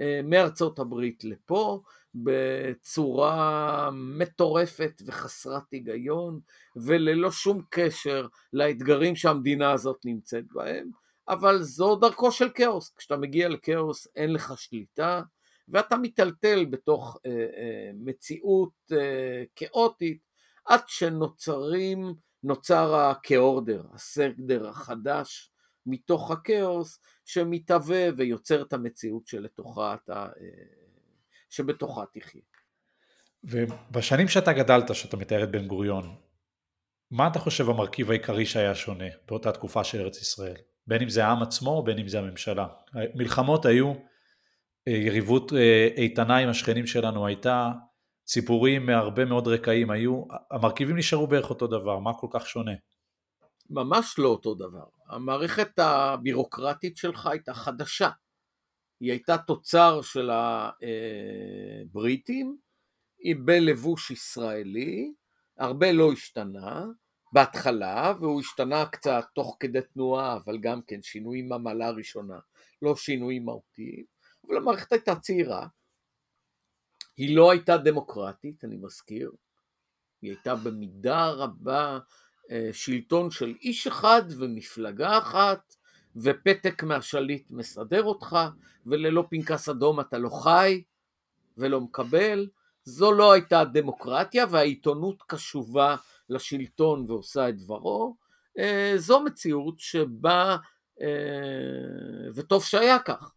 אה, 0.00 0.20
מארצות 0.24 0.78
הברית 0.78 1.24
לפה 1.24 1.82
בצורה 2.14 3.90
מטורפת 3.92 5.02
וחסרת 5.06 5.72
היגיון 5.72 6.40
וללא 6.76 7.30
שום 7.30 7.62
קשר 7.70 8.26
לאתגרים 8.52 9.16
שהמדינה 9.16 9.72
הזאת 9.72 9.98
נמצאת 10.04 10.44
בהם 10.52 10.90
אבל 11.28 11.62
זו 11.62 11.96
דרכו 11.96 12.32
של 12.32 12.48
כאוס, 12.54 12.94
כשאתה 12.96 13.16
מגיע 13.16 13.48
לכאוס 13.48 14.08
אין 14.16 14.32
לך 14.32 14.54
שליטה 14.56 15.22
ואתה 15.68 15.96
מיטלטל 15.96 16.64
בתוך 16.64 17.18
אה, 17.26 17.30
אה, 17.30 17.90
מציאות 17.94 18.72
אה, 18.92 19.42
כאוטית 19.56 20.18
עד 20.64 20.80
שנוצרים 20.86 22.14
נוצר 22.44 22.94
הכאורדר, 22.94 23.82
הסדר 23.92 24.68
החדש 24.68 25.50
מתוך 25.86 26.30
הכאוס 26.30 26.98
שמתהווה 27.24 28.08
ויוצר 28.16 28.62
את 28.62 28.72
המציאות 28.72 29.26
שלתוכה 29.26 29.94
אתה, 29.94 30.28
אה, 30.40 30.48
שבתוכה 31.50 32.04
תחיה. 32.12 32.42
ובשנים 33.44 34.28
שאתה 34.28 34.52
גדלת, 34.52 34.94
שאתה 34.94 35.16
מתאר 35.16 35.44
את 35.44 35.50
בן 35.50 35.66
גוריון, 35.66 36.16
מה 37.10 37.28
אתה 37.28 37.38
חושב 37.38 37.68
המרכיב 37.70 38.10
העיקרי 38.10 38.46
שהיה 38.46 38.74
שונה 38.74 39.04
באותה 39.28 39.52
תקופה 39.52 39.84
של 39.84 40.00
ארץ 40.00 40.20
ישראל? 40.20 40.56
בין 40.86 41.02
אם 41.02 41.08
זה 41.08 41.24
העם 41.24 41.42
עצמו 41.42 41.82
בין 41.82 41.98
אם 41.98 42.08
זה 42.08 42.18
הממשלה. 42.18 42.66
מלחמות 43.14 43.66
היו, 43.66 43.92
אה, 44.88 44.92
יריבות 44.92 45.52
אה, 45.52 45.88
איתנה 45.96 46.36
עם 46.36 46.48
השכנים 46.48 46.86
שלנו 46.86 47.26
הייתה, 47.26 47.72
סיפורים 48.26 48.86
מהרבה 48.86 49.24
מאוד 49.24 49.48
רקעים 49.48 49.90
היו, 49.90 50.24
המרכיבים 50.50 50.96
נשארו 50.96 51.26
בערך 51.26 51.50
אותו 51.50 51.66
דבר, 51.66 51.98
מה 51.98 52.14
כל 52.14 52.26
כך 52.30 52.46
שונה? 52.46 52.72
ממש 53.70 54.14
לא 54.18 54.28
אותו 54.28 54.54
דבר. 54.54 54.84
המערכת 55.08 55.78
הבירוקרטית 55.78 56.96
שלך 56.96 57.26
הייתה 57.26 57.54
חדשה. 57.54 58.10
היא 59.00 59.10
הייתה 59.10 59.38
תוצר 59.38 60.02
של 60.02 60.30
הבריטים, 61.90 62.56
היא 63.18 63.36
בלבוש 63.44 64.10
ישראלי, 64.10 65.12
הרבה 65.58 65.92
לא 65.92 66.12
השתנה 66.12 66.84
בהתחלה, 67.32 68.12
והוא 68.20 68.40
השתנה 68.40 68.86
קצת 68.86 69.24
תוך 69.34 69.56
כדי 69.60 69.78
תנועה, 69.94 70.36
אבל 70.36 70.58
גם 70.58 70.80
כן 70.86 71.02
שינויים 71.02 71.48
מהמעלה 71.48 71.86
הראשונה, 71.86 72.38
לא 72.82 72.96
שינויים 72.96 73.44
מהותיים, 73.44 74.04
אבל 74.46 74.56
המערכת 74.56 74.92
הייתה 74.92 75.16
צעירה, 75.16 75.66
היא 77.16 77.36
לא 77.36 77.50
הייתה 77.50 77.76
דמוקרטית, 77.76 78.64
אני 78.64 78.76
מזכיר, 78.76 79.32
היא 80.22 80.30
הייתה 80.30 80.54
במידה 80.54 81.30
רבה 81.30 81.98
אה, 82.50 82.70
שלטון 82.72 83.30
של 83.30 83.54
איש 83.60 83.86
אחד 83.86 84.22
ומפלגה 84.38 85.18
אחת, 85.18 85.74
ופתק 86.16 86.82
מהשליט 86.82 87.50
מסדר 87.50 88.02
אותך, 88.02 88.36
וללא 88.86 89.24
פנקס 89.30 89.68
אדום 89.68 90.00
אתה 90.00 90.18
לא 90.18 90.28
חי 90.28 90.82
ולא 91.58 91.80
מקבל. 91.80 92.48
זו 92.84 93.12
לא 93.12 93.32
הייתה 93.32 93.64
דמוקרטיה, 93.64 94.46
והעיתונות 94.50 95.22
קשובה 95.26 95.96
לשלטון 96.28 97.04
ועושה 97.08 97.48
את 97.48 97.56
דברו. 97.56 98.16
אה, 98.58 98.92
זו 98.96 99.20
מציאות 99.20 99.78
שבה, 99.78 100.56
אה, 101.00 101.06
וטוב 102.34 102.64
שהיה 102.64 102.98
כך, 102.98 103.32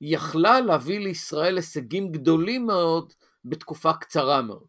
יכלה 0.00 0.60
להביא 0.60 1.00
לישראל 1.00 1.56
הישגים 1.56 2.12
גדולים 2.12 2.66
מאוד 2.66 3.12
בתקופה 3.44 3.92
קצרה 3.92 4.42
מאוד. 4.42 4.66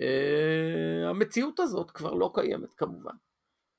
אה, 0.00 1.08
המציאות 1.10 1.60
הזאת 1.60 1.90
כבר 1.90 2.14
לא 2.14 2.30
קיימת 2.34 2.74
כמובן. 2.76 3.14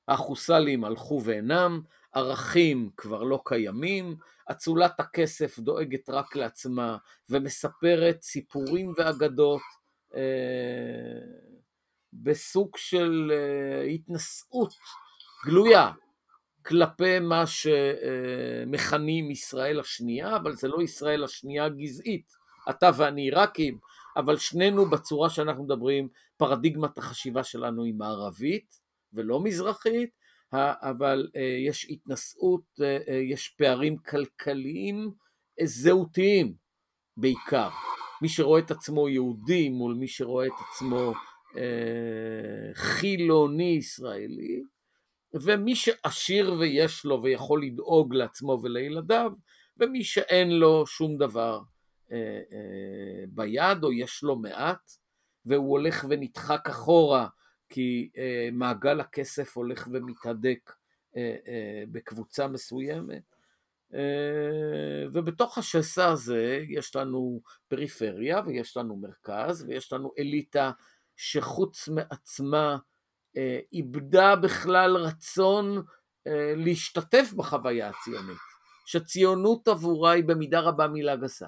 החוסלים 0.08 0.84
הלכו 0.84 1.20
ואינם, 1.24 1.80
ערכים 2.12 2.90
כבר 2.96 3.22
לא 3.22 3.40
קיימים, 3.44 4.16
אצולת 4.50 5.00
הכסף 5.00 5.58
דואגת 5.58 6.10
רק 6.10 6.36
לעצמה 6.36 6.96
ומספרת 7.28 8.22
סיפורים 8.22 8.92
ואגדות 8.96 9.60
אה, 10.14 10.20
בסוג 12.12 12.76
של 12.76 13.32
אה, 13.34 13.82
התנשאות 13.82 14.74
גלויה 15.46 15.90
כלפי 16.66 17.18
מה 17.18 17.44
שמכנים 17.46 19.30
ישראל 19.30 19.80
השנייה, 19.80 20.36
אבל 20.36 20.54
זה 20.54 20.68
לא 20.68 20.82
ישראל 20.82 21.24
השנייה 21.24 21.68
גזעית, 21.68 22.32
אתה 22.70 22.90
ואני 22.96 23.22
עיראקים, 23.22 23.78
אבל 24.16 24.36
שנינו 24.36 24.90
בצורה 24.90 25.30
שאנחנו 25.30 25.64
מדברים, 25.64 26.08
פרדיגמת 26.36 26.98
החשיבה 26.98 27.44
שלנו 27.44 27.84
היא 27.84 27.94
מערבית 27.94 28.80
ולא 29.12 29.40
מזרחית, 29.40 30.10
אבל 30.52 31.28
אה, 31.36 31.56
יש 31.66 31.86
התנשאות, 31.90 32.64
אה, 32.80 32.98
אה, 33.08 33.14
יש 33.14 33.48
פערים 33.48 33.96
כלכליים 33.96 35.10
זהותיים 35.64 36.54
בעיקר. 37.16 37.68
מי 38.22 38.28
שרואה 38.28 38.60
את 38.60 38.70
עצמו 38.70 39.08
יהודי 39.08 39.68
מול 39.68 39.94
מי 39.94 40.08
שרואה 40.08 40.46
את 40.46 40.52
עצמו 40.68 41.12
חילוני 42.74 43.76
ישראלי, 43.78 44.62
ומי 45.34 45.76
שעשיר 45.76 46.52
ויש 46.52 47.04
לו 47.04 47.22
ויכול 47.22 47.62
לדאוג 47.62 48.14
לעצמו 48.14 48.60
ולילדיו, 48.62 49.32
ומי 49.76 50.04
שאין 50.04 50.50
לו 50.50 50.86
שום 50.86 51.18
דבר 51.18 51.60
אה, 52.12 52.40
אה, 52.52 53.24
ביד 53.28 53.84
או 53.84 53.92
יש 53.92 54.22
לו 54.22 54.36
מעט, 54.36 54.90
והוא 55.46 55.70
הולך 55.70 56.04
ונדחק 56.08 56.68
אחורה 56.68 57.28
כי 57.68 58.10
אה, 58.16 58.48
מעגל 58.52 59.00
הכסף 59.00 59.56
הולך 59.56 59.88
ומתהדק 59.92 60.72
בקבוצה 61.92 62.48
מסוימת. 62.48 63.22
ובתוך 65.12 65.58
השסע 65.58 66.08
הזה 66.08 66.64
יש 66.68 66.96
לנו 66.96 67.40
פריפריה 67.68 68.40
ויש 68.46 68.76
לנו 68.76 68.96
מרכז 68.96 69.64
ויש 69.68 69.92
לנו 69.92 70.12
אליטה 70.18 70.70
שחוץ 71.16 71.88
מעצמה 71.88 72.76
איבדה 73.72 74.36
בכלל 74.36 74.96
רצון 74.96 75.82
להשתתף 76.56 77.32
בחוויה 77.36 77.88
הציונית, 77.88 78.38
שציונות 78.86 79.68
עבורה 79.68 80.10
היא 80.10 80.24
במידה 80.24 80.60
רבה 80.60 80.88
מילה 80.88 81.16
גסה. 81.16 81.46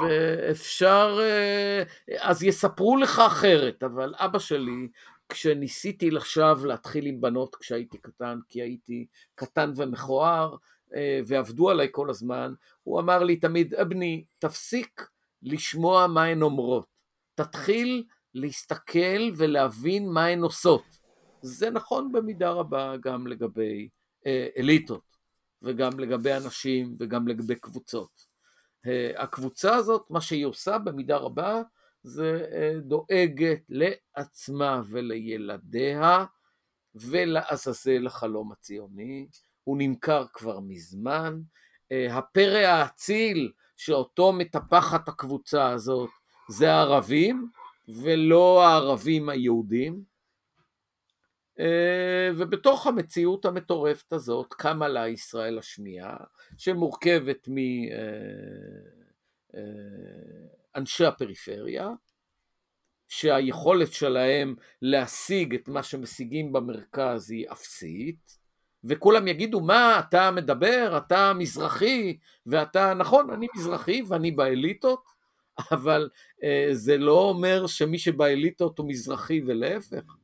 ואפשר, 0.00 1.18
אה, 1.20 1.82
אז 2.20 2.42
יספרו 2.42 2.96
לך 2.96 3.18
אחרת, 3.18 3.82
אבל 3.82 4.14
אבא 4.16 4.38
שלי, 4.38 4.88
כשניסיתי 5.28 6.10
עכשיו 6.16 6.58
להתחיל 6.64 7.06
עם 7.06 7.20
בנות 7.20 7.56
כשהייתי 7.56 7.98
קטן, 7.98 8.38
כי 8.48 8.62
הייתי 8.62 9.06
קטן 9.34 9.72
ומכוער, 9.76 10.56
אה, 10.94 11.20
ועבדו 11.26 11.70
עליי 11.70 11.88
כל 11.90 12.10
הזמן, 12.10 12.54
הוא 12.82 13.00
אמר 13.00 13.22
לי 13.22 13.36
תמיד, 13.36 13.74
אבני, 13.74 14.24
תפסיק 14.38 15.08
לשמוע 15.42 16.06
מה 16.06 16.24
הן 16.24 16.42
אומרות, 16.42 16.86
תתחיל 17.34 18.04
להסתכל 18.34 19.30
ולהבין 19.36 20.08
מה 20.08 20.26
הן 20.26 20.42
עושות. 20.42 20.84
זה 21.42 21.70
נכון 21.70 22.12
במידה 22.12 22.50
רבה 22.50 22.96
גם 23.02 23.26
לגבי 23.26 23.88
אה, 24.26 24.48
אליטות, 24.56 25.16
וגם 25.62 26.00
לגבי 26.00 26.32
אנשים, 26.32 26.96
וגם 27.00 27.28
לגבי 27.28 27.54
קבוצות. 27.54 28.26
אה, 28.86 29.22
הקבוצה 29.22 29.74
הזאת, 29.74 30.02
מה 30.10 30.20
שהיא 30.20 30.46
עושה 30.46 30.78
במידה 30.78 31.16
רבה, 31.16 31.62
זה 32.02 32.46
אה, 32.52 32.72
דואגת 32.80 33.60
לעצמה 33.68 34.82
ולילדיה 34.86 36.24
ולעזאזל 36.94 38.06
החלום 38.06 38.52
הציוני. 38.52 39.26
הוא 39.64 39.76
נמכר 39.78 40.24
כבר 40.32 40.60
מזמן. 40.60 41.40
אה, 41.92 42.16
הפרא 42.18 42.58
האציל 42.58 43.52
שאותו 43.76 44.32
מטפחת 44.32 45.08
הקבוצה 45.08 45.70
הזאת 45.70 46.10
זה 46.48 46.72
הערבים 46.72 47.48
ולא 47.88 48.64
הערבים 48.66 49.28
היהודים. 49.28 50.12
ובתוך 52.36 52.86
המציאות 52.86 53.44
המטורפת 53.44 54.12
הזאת 54.12 54.54
קמה 54.54 54.88
לה 54.88 55.08
ישראל 55.08 55.58
השנייה, 55.58 56.16
שמורכבת 56.58 57.48
מאנשי 60.74 61.04
הפריפריה, 61.04 61.90
שהיכולת 63.08 63.92
שלהם 63.92 64.54
להשיג 64.82 65.54
את 65.54 65.68
מה 65.68 65.82
שמשיגים 65.82 66.52
במרכז 66.52 67.30
היא 67.30 67.46
אפסית, 67.52 68.38
וכולם 68.84 69.28
יגידו, 69.28 69.60
מה, 69.60 70.00
אתה 70.08 70.30
מדבר, 70.30 70.98
אתה 71.06 71.32
מזרחי, 71.32 72.18
ואתה, 72.46 72.94
נכון, 72.94 73.30
אני 73.30 73.46
מזרחי 73.56 74.02
ואני 74.08 74.30
באליטות, 74.30 75.04
אבל 75.72 76.08
אה, 76.12 76.31
זה 76.72 76.98
לא 76.98 77.20
אומר 77.28 77.66
שמי 77.66 77.98
שבאליטות 77.98 78.78
הוא 78.78 78.88
מזרחי 78.88 79.42
ולהפך. 79.46 80.16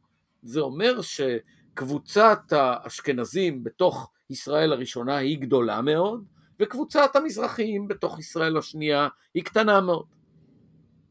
זה 0.43 0.61
אומר 0.61 1.01
שקבוצת 1.03 2.41
האשכנזים 2.51 3.65
בתוך 3.65 4.11
ישראל 4.31 4.73
הראשונה 4.73 5.17
היא 5.17 5.39
גדולה 5.39 5.83
מאוד, 5.83 6.25
וקבוצת 6.61 7.17
המזרחיים 7.17 7.89
בתוך 7.89 8.19
ישראל 8.19 8.57
השנייה 8.57 9.09
היא 9.35 9.45
קטנה 9.45 9.81
מאוד. 9.81 10.07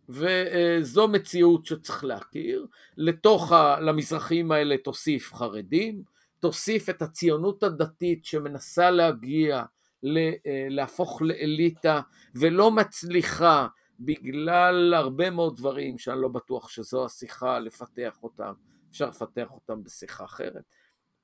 וזו 0.10 1.08
מציאות 1.08 1.66
שצריך 1.66 2.04
להכיר. 2.04 2.66
לתוך, 2.98 3.52
ה, 3.52 3.80
למזרחיים 3.80 4.52
האלה 4.52 4.78
תוסיף 4.78 5.34
חרדים, 5.34 6.04
תוסיף 6.40 6.90
את 6.90 7.02
הציונות 7.02 7.64
הדתית 7.64 8.26
שמנסה 8.26 8.92
להגיע, 8.92 9.64
אה, 10.06 10.32
להפוך 10.70 11.22
לאליטה 11.22 12.02
ולא 12.36 12.72
מצליחה 12.72 13.68
בגלל 14.00 14.94
הרבה 14.94 15.30
מאוד 15.30 15.58
דברים 15.58 15.98
שאני 15.98 16.22
לא 16.22 16.28
בטוח 16.28 16.70
שזו 16.70 17.06
השיחה 17.06 17.60
לפתח 17.60 18.18
אותם, 18.24 18.54
אפשר 18.90 19.10
לפתח 19.10 19.48
אותם 19.52 19.84
בשיחה 19.84 20.26
אחרת. 20.26 20.64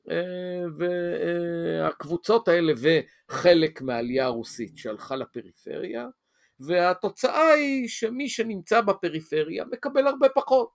אה, 0.09 0.63
והקבוצות 0.77 2.47
האלה 2.47 2.73
וחלק 2.77 3.81
מהעלייה 3.81 4.25
הרוסית 4.25 4.77
שהלכה 4.77 5.15
לפריפריה, 5.15 6.07
והתוצאה 6.59 7.53
היא 7.53 7.87
שמי 7.87 8.29
שנמצא 8.29 8.81
בפריפריה 8.81 9.65
מקבל 9.71 10.07
הרבה 10.07 10.29
פחות, 10.29 10.69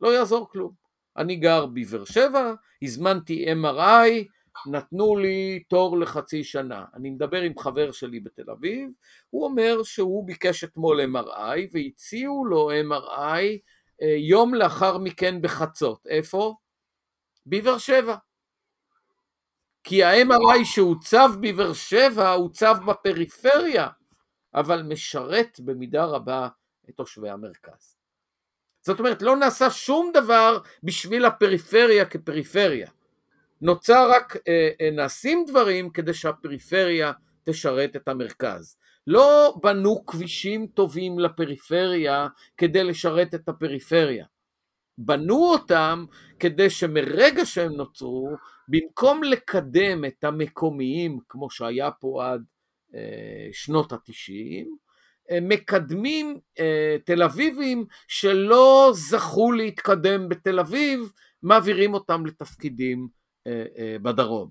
לא 0.00 0.14
יעזור 0.14 0.48
כלום. 0.50 0.72
אני 1.16 1.36
גר 1.36 1.66
בבאר 1.66 2.04
שבע, 2.04 2.54
הזמנתי 2.82 3.46
MRI, 3.52 4.24
נתנו 4.66 5.16
לי 5.16 5.62
תור 5.68 5.98
לחצי 5.98 6.44
שנה. 6.44 6.84
אני 6.94 7.10
מדבר 7.10 7.40
עם 7.42 7.58
חבר 7.58 7.92
שלי 7.92 8.20
בתל 8.20 8.50
אביב, 8.50 8.90
הוא 9.30 9.44
אומר 9.44 9.82
שהוא 9.82 10.26
ביקש 10.26 10.64
אתמול 10.64 11.00
MRI 11.00 11.60
והציעו 11.72 12.44
לו 12.44 12.70
MRI 12.70 13.58
אה, 14.02 14.16
יום 14.18 14.54
לאחר 14.54 14.98
מכן 14.98 15.42
בחצות. 15.42 16.06
איפה? 16.06 16.54
בבאר 17.46 17.78
שבע. 17.78 18.16
כי 19.84 20.04
ה-MRI 20.04 20.64
שהוצב 20.64 21.30
בבאר 21.40 21.72
שבע 21.72 22.30
הוצב 22.30 22.76
בפריפריה, 22.86 23.88
אבל 24.54 24.82
משרת 24.82 25.60
במידה 25.60 26.04
רבה 26.04 26.48
את 26.90 26.94
תושבי 26.96 27.30
המרכז. 27.30 27.96
זאת 28.86 28.98
אומרת, 28.98 29.22
לא 29.22 29.36
נעשה 29.36 29.70
שום 29.70 30.10
דבר 30.14 30.58
בשביל 30.82 31.24
הפריפריה 31.24 32.04
כפריפריה. 32.04 32.90
נוצר 33.62 34.10
רק, 34.10 34.36
אה, 34.48 34.70
אה, 34.80 34.90
נעשים 34.90 35.44
דברים 35.48 35.90
כדי 35.90 36.14
שהפריפריה 36.14 37.12
תשרת 37.44 37.96
את 37.96 38.08
המרכז. 38.08 38.76
לא 39.06 39.54
בנו 39.62 40.06
כבישים 40.06 40.66
טובים 40.66 41.18
לפריפריה 41.18 42.28
כדי 42.56 42.84
לשרת 42.84 43.34
את 43.34 43.48
הפריפריה. 43.48 44.26
בנו 44.98 45.50
אותם 45.52 46.04
כדי 46.38 46.70
שמרגע 46.70 47.46
שהם 47.46 47.72
נוצרו, 47.72 48.28
במקום 48.68 49.22
לקדם 49.22 50.04
את 50.04 50.24
המקומיים, 50.24 51.18
כמו 51.28 51.50
שהיה 51.50 51.90
פה 51.90 52.24
עד 52.26 52.42
אה, 52.94 53.48
שנות 53.52 53.92
התשעים, 53.92 54.76
מקדמים 55.42 56.38
אה, 56.58 56.96
תל 57.04 57.22
אביבים 57.22 57.84
שלא 58.08 58.90
זכו 58.94 59.52
להתקדם 59.52 60.28
בתל 60.28 60.60
אביב, 60.60 61.12
מעבירים 61.42 61.94
אותם 61.94 62.26
לתפקידים 62.26 62.98
אה, 62.98 63.04
אה, 63.04 63.21
בדרום 64.02 64.50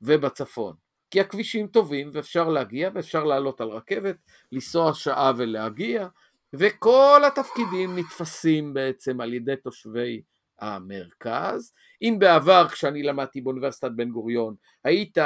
ובצפון. 0.00 0.74
כי 1.10 1.20
הכבישים 1.20 1.66
טובים 1.66 2.10
ואפשר 2.12 2.48
להגיע 2.48 2.90
ואפשר 2.94 3.24
לעלות 3.24 3.60
על 3.60 3.68
רכבת, 3.68 4.16
לנסוע 4.52 4.94
שעה 4.94 5.32
ולהגיע, 5.36 6.08
וכל 6.52 7.22
התפקידים 7.26 7.98
נתפסים 7.98 8.74
בעצם 8.74 9.20
על 9.20 9.34
ידי 9.34 9.56
תושבי 9.56 10.22
המרכז. 10.58 11.72
אם 12.02 12.16
בעבר 12.18 12.68
כשאני 12.68 13.02
למדתי 13.02 13.40
באוניברסיטת 13.40 13.90
בן 13.96 14.10
גוריון 14.10 14.54
היית 14.84 15.18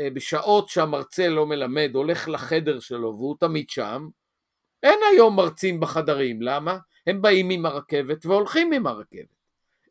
בשעות 0.00 0.68
שהמרצה 0.68 1.28
לא 1.28 1.46
מלמד 1.46 1.90
הולך 1.94 2.28
לחדר 2.28 2.80
שלו 2.80 3.14
והוא 3.16 3.36
תמיד 3.40 3.70
שם, 3.70 4.08
אין 4.82 4.98
היום 5.12 5.36
מרצים 5.36 5.80
בחדרים, 5.80 6.42
למה? 6.42 6.78
הם 7.06 7.22
באים 7.22 7.50
עם 7.50 7.66
הרכבת 7.66 8.26
והולכים 8.26 8.72
עם 8.72 8.86
הרכבת. 8.86 9.34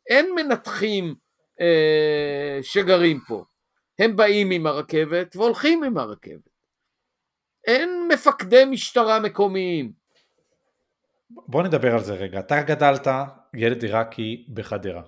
אין 0.06 0.34
מנתחים 0.34 1.14
אה, 1.60 2.58
שגרים 2.62 3.20
פה, 3.28 3.44
הם 3.98 4.16
באים 4.16 4.50
עם 4.50 4.66
הרכבת 4.66 5.36
והולכים 5.36 5.84
עם 5.84 5.98
הרכבת. 5.98 6.54
אין 7.66 8.08
מפקדי 8.12 8.64
משטרה 8.64 9.20
מקומיים. 9.20 9.92
בוא 11.30 11.62
נדבר 11.62 11.92
על 11.92 12.00
זה 12.00 12.14
רגע. 12.14 12.40
אתה 12.40 12.62
גדלת 12.62 13.06
ילד 13.54 13.82
עיראקי 13.82 14.46
בחדרה. 14.54 15.02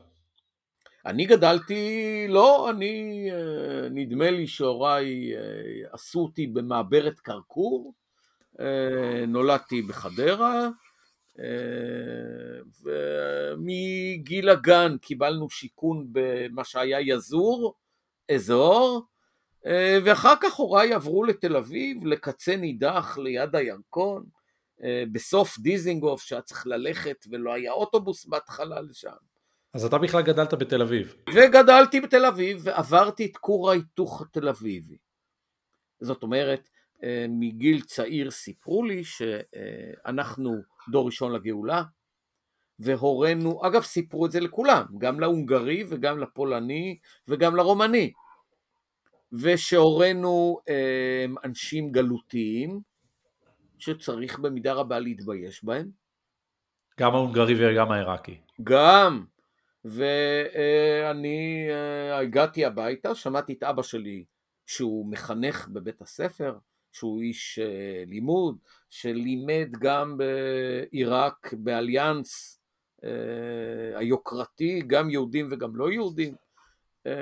אני 1.07 1.25
גדלתי, 1.25 2.27
לא, 2.29 2.71
אני, 2.71 3.29
אה, 3.33 3.89
נדמה 3.91 4.31
לי 4.31 4.47
שהוריי 4.47 5.37
אה, 5.37 5.41
עשו 5.93 6.21
אותי 6.21 6.47
במעברת 6.47 7.21
קרקור, 7.21 7.95
אה, 8.61 9.27
נולדתי 9.27 9.83
בחדרה, 9.83 10.69
ומגיל 12.83 14.49
הגן 14.49 14.97
קיבלנו 15.03 15.51
שיכון 15.51 16.07
במה 16.13 16.65
שהיה 16.65 17.01
יזור, 17.01 17.75
אזור, 18.35 19.07
ואחר 20.05 20.35
כך 20.41 20.55
הוריי 20.55 20.93
עברו 20.93 21.25
לתל 21.25 21.57
אביב, 21.57 22.07
לקצה 22.07 22.57
נידח 22.57 23.19
ליד 23.19 23.57
הירקון, 23.57 24.25
בסוף 25.13 25.59
דיזינגוף 25.59 26.23
שהיה 26.23 26.43
צריך 26.43 26.67
ללכת 26.67 27.27
ולא 27.31 27.55
היה 27.55 27.73
אוטובוס 27.73 28.27
בהתחלה 28.27 28.81
לשם. 28.81 29.11
אז 29.75 29.85
אתה 29.85 29.99
בכלל 29.99 30.23
גדלת 30.23 30.55
בתל 30.55 30.83
אביב. 30.83 31.15
וגדלתי 31.35 32.01
בתל 32.01 32.25
אביב 32.25 32.61
ועברתי 32.63 33.27
את 33.27 33.37
כור 33.37 33.71
ההיתוך 33.71 34.23
התל 34.23 34.49
אביבי. 34.49 34.97
זאת 36.01 36.23
אומרת, 36.23 36.69
אה, 37.03 37.27
מגיל 37.29 37.81
צעיר 37.81 38.31
סיפרו 38.31 38.85
לי 38.85 39.05
שאנחנו 39.05 40.63
דור 40.91 41.07
ראשון 41.07 41.33
לגאולה, 41.33 41.83
והורינו, 42.79 43.67
אגב 43.67 43.83
סיפרו 43.83 44.27
את 44.27 44.31
זה 44.31 44.41
לכולם, 44.41 44.85
גם 44.99 45.21
להונגרי 45.21 45.85
וגם 45.89 46.19
לפולני 46.19 46.99
וגם 47.29 47.57
לרומני, 47.57 48.13
ושהורינו 49.33 50.61
הם 51.25 51.35
אנשים 51.45 51.93
גלותיים, 51.93 52.81
שצריך 53.79 54.39
במידה 54.39 54.73
רבה 54.73 54.99
להתבייש 54.99 55.65
בהם. 55.65 55.91
גם 57.01 57.15
ההונגרי 57.15 57.55
וגם 57.59 57.93
העיראקי. 57.93 58.41
גם, 58.63 59.25
ואני 59.85 61.67
אה, 61.71 62.19
הגעתי 62.19 62.65
הביתה, 62.65 63.15
שמעתי 63.15 63.53
את 63.53 63.63
אבא 63.63 63.83
שלי 63.83 64.25
שהוא 64.67 65.11
מחנך 65.11 65.69
בבית 65.69 66.03
הספר, 66.03 66.59
שהוא 66.97 67.23
איש 67.23 67.59
אה, 67.59 68.03
לימוד, 68.07 68.59
שלימד 68.91 69.69
גם 69.81 70.19
בעיראק 70.19 71.55
באליאנס 71.59 72.61
אה, 73.05 73.99
היוקרתי, 73.99 74.83
גם 74.87 75.11
יהודים 75.11 75.49
וגם 75.51 75.77
לא 75.77 75.93
יהודים. 75.93 76.35
אה, 77.07 77.13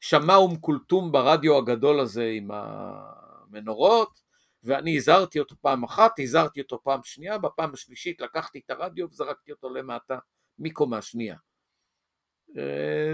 שמע 0.00 0.34
אום 0.36 0.56
כולתום 0.56 1.12
ברדיו 1.12 1.58
הגדול 1.58 2.00
הזה 2.00 2.24
עם 2.34 2.50
המנורות, 2.52 4.20
ואני 4.62 4.96
הזהרתי 4.96 5.38
אותו 5.38 5.54
פעם 5.60 5.84
אחת, 5.84 6.12
הזהרתי 6.18 6.60
אותו 6.60 6.82
פעם 6.82 7.00
שנייה, 7.04 7.38
בפעם 7.38 7.74
השלישית 7.74 8.20
לקחתי 8.20 8.60
את 8.64 8.70
הרדיו 8.70 9.06
וזרקתי 9.10 9.52
אותו 9.52 9.70
למטה 9.70 10.18
מקומה 10.58 11.02
שנייה. 11.02 11.36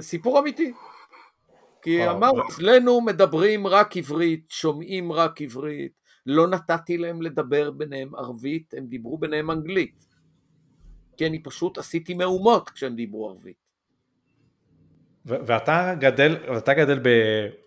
סיפור 0.01 0.39
אמיתי. 0.39 0.73
כי 1.83 2.11
אמר, 2.11 2.31
אצלנו 2.49 3.01
מדברים 3.01 3.67
רק 3.67 3.97
עברית, 3.97 4.47
שומעים 4.49 5.13
רק 5.13 5.43
עברית, 5.43 5.93
לא 6.27 6.49
נתתי 6.49 6.99
להם 6.99 7.23
לדבר 7.23 7.71
ביניהם 7.71 8.15
ערבית, 8.15 8.75
הם 8.77 8.87
דיברו 8.87 9.19
ביניהם 9.19 9.51
אנגלית. 9.51 10.07
כי 11.17 11.27
אני 11.27 11.43
פשוט 11.43 11.79
עשיתי 11.79 12.15
מהומות 12.15 12.71
כשהם 12.71 12.97
דיברו 12.97 13.31
ערבית. 13.31 13.63
ואתה 15.25 15.95
גדל, 15.99 16.37
ואתה 16.55 16.75
גדל 16.75 17.01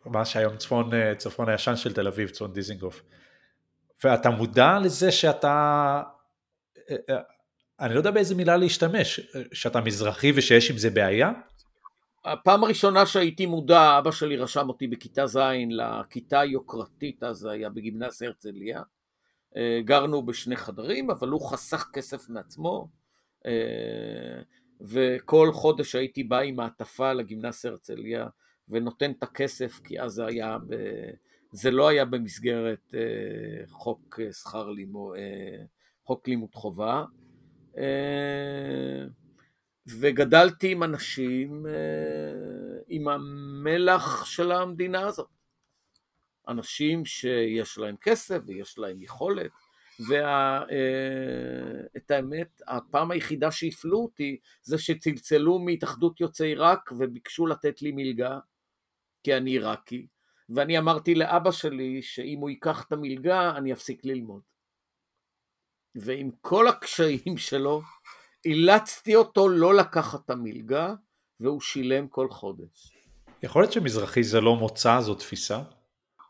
במה 0.06 0.26
שהיום 0.26 0.58
צפון, 0.58 0.90
צפון 1.18 1.50
הישן 1.50 1.76
של 1.76 1.94
תל 1.94 2.08
אביב, 2.08 2.30
צפון 2.30 2.54
דיזינגוף, 2.54 3.02
ואתה 4.04 4.30
מודע 4.30 4.80
לזה 4.84 5.12
שאתה, 5.12 6.02
אני 7.80 7.94
לא 7.94 8.00
יודע 8.00 8.12
באיזה 8.12 8.36
מילה 8.36 8.58
להשתמש, 8.58 9.20
שאתה 9.54 9.82
מזרחי 9.82 10.32
ושיש 10.36 10.72
עם 10.72 10.78
זה 10.78 10.90
בעיה? 10.90 11.32
הפעם 12.26 12.64
הראשונה 12.64 13.06
שהייתי 13.06 13.46
מודע, 13.46 14.00
אבא 14.00 14.12
שלי 14.12 14.38
רשם 14.38 14.70
אותי 14.70 14.88
בכיתה 14.88 15.28
ז' 15.28 15.40
לכיתה 15.70 16.40
היוקרתית, 16.40 17.24
אז 17.24 17.46
היה 17.46 17.70
בגימנס 17.70 18.22
הרצליה. 18.22 18.82
אה, 19.58 19.80
גרנו 19.86 20.26
בשני 20.26 20.56
חדרים, 20.56 21.12
אבל 21.12 21.30
הוא 21.30 21.50
חסך 21.52 21.90
כסף 21.94 22.30
מעצמו, 22.30 22.88
אה, 23.46 24.42
וכל 24.82 25.50
חודש 25.54 25.96
הייתי 25.96 26.24
בא 26.24 26.40
עם 26.40 26.56
מעטפה 26.56 27.14
לגימנס 27.14 27.66
הרצליה 27.66 28.28
ונותן 28.70 29.12
את 29.12 29.24
הכסף, 29.24 29.80
כי 29.84 30.02
אז 30.02 30.12
זה 30.12 30.26
היה, 30.26 30.58
ב... 30.68 30.76
זה 31.52 31.72
לא 31.72 31.88
היה 31.88 32.06
במסגרת 32.06 32.94
אה, 32.94 33.68
חוק 33.68 34.20
שכר 34.32 34.70
לימוד, 34.70 35.18
חוק 36.04 36.28
לימוד 36.28 36.56
חובה. 36.56 37.04
וגדלתי 39.88 40.72
עם 40.72 40.84
אנשים 40.84 41.66
אה, 41.68 41.72
עם 42.88 43.08
המלח 43.08 44.26
של 44.26 44.52
המדינה 44.52 45.08
הזאת. 45.08 45.30
אנשים 46.48 47.06
שיש 47.06 47.78
להם 47.78 47.96
כסף 48.02 48.40
ויש 48.46 48.78
להם 48.78 49.02
יכולת, 49.02 49.52
ואת 50.00 50.72
אה, 52.12 52.16
האמת, 52.16 52.62
הפעם 52.68 53.12
היחידה 53.12 53.52
שהפלו 53.52 53.98
אותי 53.98 54.38
זה 54.64 54.78
שצלצלו 54.78 55.60
מהתאחדות 55.60 56.22
יוצאי 56.22 56.48
עיראק 56.48 56.92
וביקשו 56.98 57.48
לתת 57.48 57.82
לי 57.82 57.92
מלגה, 57.92 58.40
כי 59.24 59.38
אני 59.38 59.52
עיראקי, 59.52 60.08
ואני 60.50 60.78
אמרתי 60.78 61.16
לאבא 61.16 61.52
שלי 61.52 62.02
שאם 62.02 62.40
הוא 62.40 62.50
ייקח 62.50 62.86
את 62.88 62.92
המלגה 62.92 63.58
אני 63.58 63.74
אפסיק 63.74 64.06
ללמוד. 64.06 64.42
ועם 65.96 66.30
כל 66.42 66.68
הקשיים 66.68 67.38
שלו, 67.38 67.82
אילצתי 68.46 69.16
אותו 69.16 69.50
לא 69.50 69.76
לקחת 69.76 70.20
את 70.26 70.30
המלגה, 70.30 70.94
והוא 71.40 71.62
שילם 71.62 72.08
כל 72.08 72.30
חודש. 72.30 72.92
יכול 73.44 73.62
להיות 73.62 73.74
שמזרחי 73.74 74.24
זה 74.24 74.42
לא 74.42 74.56
מוצא, 74.56 75.02
זו 75.02 75.16
תפיסה? 75.16 75.60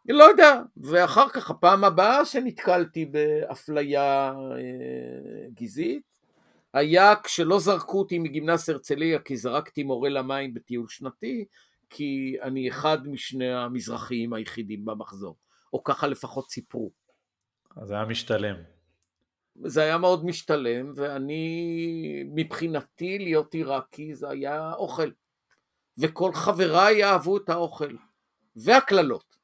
לא 0.10 0.24
יודע, 0.24 0.62
ואחר 0.78 1.30
כך 1.30 1.50
הפעם 1.50 1.84
הבאה 1.84 2.26
שנתקלתי 2.26 3.06
באפליה 3.06 4.34
אה, 4.52 5.48
גזעית, 5.54 6.04
היה 6.74 7.14
כשלא 7.24 7.60
זרקו 7.60 8.00
אותי 8.00 8.20
מגימנס 8.20 8.70
הרצליה 8.70 9.20
כי 9.20 9.38
זרקתי 9.38 9.84
מורה 9.84 10.10
למים 10.10 10.54
בטיול 10.54 10.88
שנתי, 10.88 11.46
כי 11.90 12.36
אני 12.42 12.70
אחד 12.70 13.08
משני 13.08 13.54
המזרחיים 13.54 14.34
היחידים 14.34 14.86
במחזור, 14.86 15.38
או 15.74 15.84
ככה 15.84 16.08
לפחות 16.08 16.50
סיפרו. 16.50 16.92
אז 17.76 17.92
היה 17.92 18.06
משתלם. 18.06 18.75
זה 19.64 19.82
היה 19.82 19.98
מאוד 19.98 20.26
משתלם, 20.26 20.94
ואני, 20.96 22.24
מבחינתי 22.36 23.20
להיות 23.20 23.54
עיראקי 23.54 24.16
זה 24.16 24.30
היה 24.30 24.74
אוכל. 24.74 25.10
וכל 25.98 26.34
חבריי 26.34 27.04
אהבו 27.04 27.38
את 27.38 27.50
האוכל. 27.50 27.96
והקללות. 28.56 29.36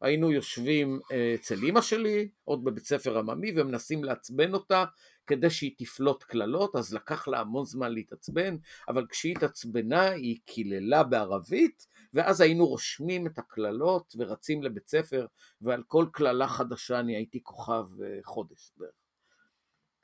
היינו 0.00 0.32
יושבים 0.32 1.00
אה, 1.12 1.34
אצל 1.34 1.62
אימא 1.62 1.80
שלי, 1.80 2.28
עוד 2.44 2.64
בבית 2.64 2.84
ספר 2.84 3.18
עממי, 3.18 3.52
ומנסים 3.56 4.04
לעצבן 4.04 4.54
אותה 4.54 4.84
כדי 5.26 5.50
שהיא 5.50 5.74
תפלוט 5.78 6.22
קללות, 6.22 6.76
אז 6.76 6.94
לקח 6.94 7.28
לה 7.28 7.40
המון 7.40 7.64
זמן 7.64 7.92
להתעצבן, 7.92 8.56
אבל 8.88 9.06
כשהיא 9.06 9.34
התעצבנה 9.36 10.10
היא 10.10 10.38
קיללה 10.44 11.04
בערבית, 11.04 11.86
ואז 12.14 12.40
היינו 12.40 12.66
רושמים 12.66 13.26
את 13.26 13.38
הקללות 13.38 14.14
ורצים 14.18 14.62
לבית 14.62 14.88
ספר, 14.88 15.26
ועל 15.60 15.82
כל 15.86 16.06
קללה 16.12 16.48
חדשה 16.48 17.00
אני 17.00 17.16
הייתי 17.16 17.42
כוכב 17.42 17.84
אה, 18.02 18.18
חודש 18.24 18.72
בערך. 18.76 19.03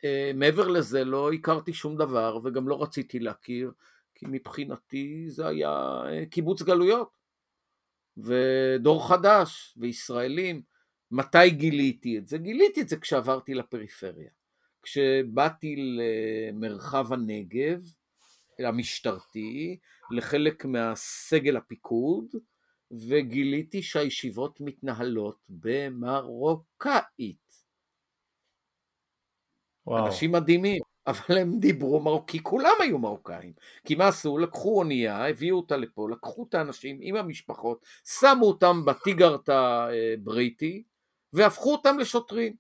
אה, 0.05 0.31
מעבר 0.35 0.69
לזה 0.69 1.05
לא 1.05 1.33
הכרתי 1.33 1.73
שום 1.73 1.97
דבר 1.97 2.39
וגם 2.45 2.69
לא 2.69 2.83
רציתי 2.83 3.19
להכיר, 3.19 3.73
כי 4.15 4.27
מבחינתי 4.29 5.25
זה 5.29 5.47
היה 5.47 6.03
אה, 6.07 6.27
קיבוץ 6.31 6.63
גלויות 6.63 7.11
ודור 8.17 9.09
חדש 9.09 9.75
וישראלים. 9.77 10.63
מתי 11.11 11.51
גיליתי 11.51 12.19
את 12.19 12.29
זה? 12.29 12.39
גיליתי 12.39 12.81
את 12.81 12.89
זה 12.89 12.97
כשעברתי 12.97 13.55
לפריפריה. 13.55 14.31
כשבאתי 14.83 15.77
למרחב 15.77 17.13
הנגב 17.13 17.81
המשטרתי, 18.59 19.79
לחלק 20.11 20.65
מהסגל 20.65 21.57
הפיקוד, 21.57 22.35
וגיליתי 22.91 23.83
שהישיבות 23.83 24.61
מתנהלות 24.61 25.39
במרוקאית. 25.49 27.40
וואו. 29.91 30.07
אנשים 30.07 30.33
מדהימים, 30.33 30.83
אבל 31.07 31.39
הם 31.39 31.59
דיברו 31.59 32.01
מרוקאי, 32.01 32.41
כולם 32.43 32.75
היו 32.81 32.99
מרוקאים. 32.99 33.53
כי 33.85 33.95
מה 33.95 34.09
עשו? 34.09 34.39
לקחו 34.39 34.79
אונייה, 34.79 35.29
הביאו 35.29 35.57
אותה 35.57 35.77
לפה, 35.77 36.09
לקחו 36.11 36.47
את 36.49 36.55
האנשים 36.55 36.99
עם 37.01 37.17
המשפחות, 37.17 37.85
שמו 38.05 38.47
אותם 38.47 38.85
בטיגרט 38.85 39.49
הבריטי, 39.49 40.83
והפכו 41.33 41.73
אותם 41.73 41.99
לשוטרים. 41.99 42.57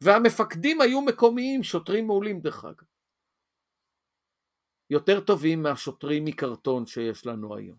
והמפקדים 0.00 0.80
היו 0.80 1.00
מקומיים, 1.00 1.62
שוטרים 1.62 2.06
מעולים 2.06 2.40
דרך 2.40 2.64
אגב. 2.64 2.86
יותר 4.90 5.20
טובים 5.20 5.62
מהשוטרים 5.62 6.24
מקרטון 6.24 6.86
שיש 6.86 7.26
לנו 7.26 7.56
היום. 7.56 7.76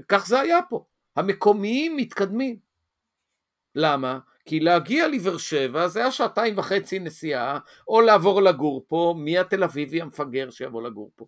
וכך 0.00 0.26
זה 0.26 0.40
היה 0.40 0.58
פה. 0.68 0.84
המקומיים 1.16 1.96
מתקדמים. 1.96 2.56
למה? 3.74 4.18
כי 4.44 4.60
להגיע 4.60 5.08
לבאר 5.08 5.38
שבע 5.38 5.88
זה 5.88 6.00
היה 6.00 6.10
שעתיים 6.10 6.58
וחצי 6.58 6.98
נסיעה, 6.98 7.58
או 7.88 8.00
לעבור 8.00 8.42
לגור 8.42 8.84
פה, 8.88 9.14
מי 9.18 9.38
התל 9.38 9.64
אביבי 9.64 10.00
המפגר 10.00 10.50
שיבוא 10.50 10.82
לגור 10.82 11.10
פה. 11.16 11.26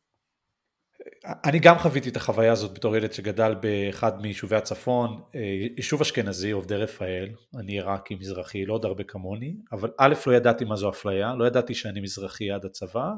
אני 1.45 1.59
גם 1.59 1.79
חוויתי 1.79 2.09
את 2.09 2.17
החוויה 2.17 2.53
הזאת 2.53 2.75
בתור 2.75 2.97
ילד 2.97 3.13
שגדל 3.13 3.55
באחד 3.55 4.23
מיישובי 4.23 4.57
הצפון, 4.57 5.23
אה, 5.35 5.41
יישוב 5.77 6.01
אשכנזי, 6.01 6.51
עובדי 6.51 6.75
רפאל, 6.75 7.29
אני 7.61 7.73
עיראקי 7.73 8.15
מזרחי, 8.15 8.67
לא 8.67 8.75
עוד 8.75 8.85
הרבה 8.85 9.05
כמוני, 9.05 9.57
אבל 9.73 9.91
א' 9.99 10.15
לא 10.27 10.33
ידעתי 10.33 10.65
מה 10.65 10.77
זו 10.77 10.91
אפליה, 10.91 11.35
לא 11.35 11.47
ידעתי 11.47 11.75
שאני 11.75 12.01
מזרחי 12.01 12.51
עד 12.51 12.65
הצבא, 12.65 13.11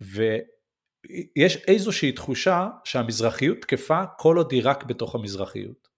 ויש 0.00 1.56
איזושהי 1.68 2.12
תחושה 2.12 2.68
שהמזרחיות 2.84 3.58
תקפה 3.60 4.02
כל 4.18 4.36
עוד 4.36 4.52
היא 4.52 4.62
רק 4.64 4.84
בתוך 4.84 5.14
המזרחיות. 5.14 5.88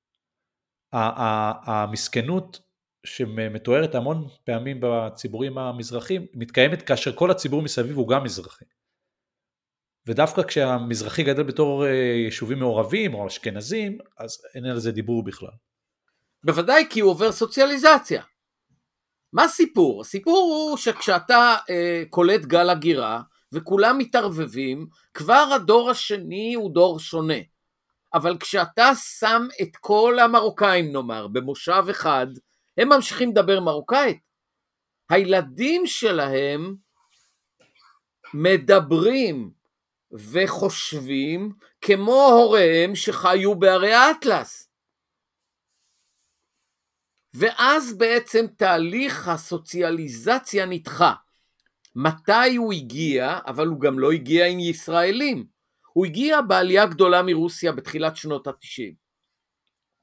המסכנות 0.92 2.60
שמתוארת 3.06 3.94
המון 3.94 4.28
פעמים 4.44 4.78
בציבורים 4.82 5.58
המזרחים, 5.58 6.26
מתקיימת 6.34 6.82
כאשר 6.82 7.12
כל 7.12 7.30
הציבור 7.30 7.62
מסביב 7.62 7.96
הוא 7.96 8.08
גם 8.08 8.24
מזרחי. 8.24 8.64
ודווקא 10.06 10.42
כשהמזרחי 10.42 11.22
גדל 11.22 11.42
בתור 11.42 11.86
אה, 11.86 11.90
יישובים 12.24 12.58
מעורבים 12.58 13.14
או 13.14 13.26
אשכנזים, 13.26 13.98
אז 14.18 14.42
אין 14.54 14.64
על 14.64 14.78
זה 14.78 14.92
דיבור 14.92 15.24
בכלל. 15.24 15.50
בוודאי 16.44 16.84
כי 16.90 17.00
הוא 17.00 17.10
עובר 17.10 17.32
סוציאליזציה. 17.32 18.22
מה 19.32 19.44
הסיפור? 19.44 20.00
הסיפור 20.00 20.54
הוא 20.54 20.76
שכשאתה 20.76 21.56
אה, 21.70 22.02
קולט 22.10 22.40
גל 22.40 22.70
הגירה 22.70 23.22
וכולם 23.52 23.98
מתערבבים, 23.98 24.86
כבר 25.14 25.48
הדור 25.54 25.90
השני 25.90 26.54
הוא 26.54 26.74
דור 26.74 27.00
שונה. 27.00 27.38
אבל 28.14 28.36
כשאתה 28.40 28.92
שם 29.18 29.46
את 29.62 29.76
כל 29.76 30.18
המרוקאים 30.18 30.92
נאמר 30.92 31.26
במושב 31.26 31.84
אחד, 31.90 32.26
הם 32.80 32.88
ממשיכים 32.88 33.30
לדבר 33.30 33.60
מרוקאית. 33.60 34.18
הילדים 35.10 35.86
שלהם 35.86 36.76
מדברים 38.34 39.50
וחושבים 40.12 41.52
כמו 41.80 42.26
הוריהם 42.26 42.94
שחיו 42.94 43.54
בערי 43.54 43.92
האטלס. 43.92 44.70
ואז 47.34 47.98
בעצם 47.98 48.46
תהליך 48.56 49.28
הסוציאליזציה 49.28 50.66
נדחה. 50.66 51.14
מתי 51.96 52.56
הוא 52.56 52.72
הגיע, 52.72 53.38
אבל 53.46 53.66
הוא 53.66 53.80
גם 53.80 53.98
לא 53.98 54.12
הגיע 54.12 54.46
עם 54.46 54.58
ישראלים. 54.60 55.46
הוא 55.92 56.06
הגיע 56.06 56.40
בעלייה 56.40 56.86
גדולה 56.86 57.22
מרוסיה 57.22 57.72
בתחילת 57.72 58.16
שנות 58.16 58.46
התשעים. 58.46 58.99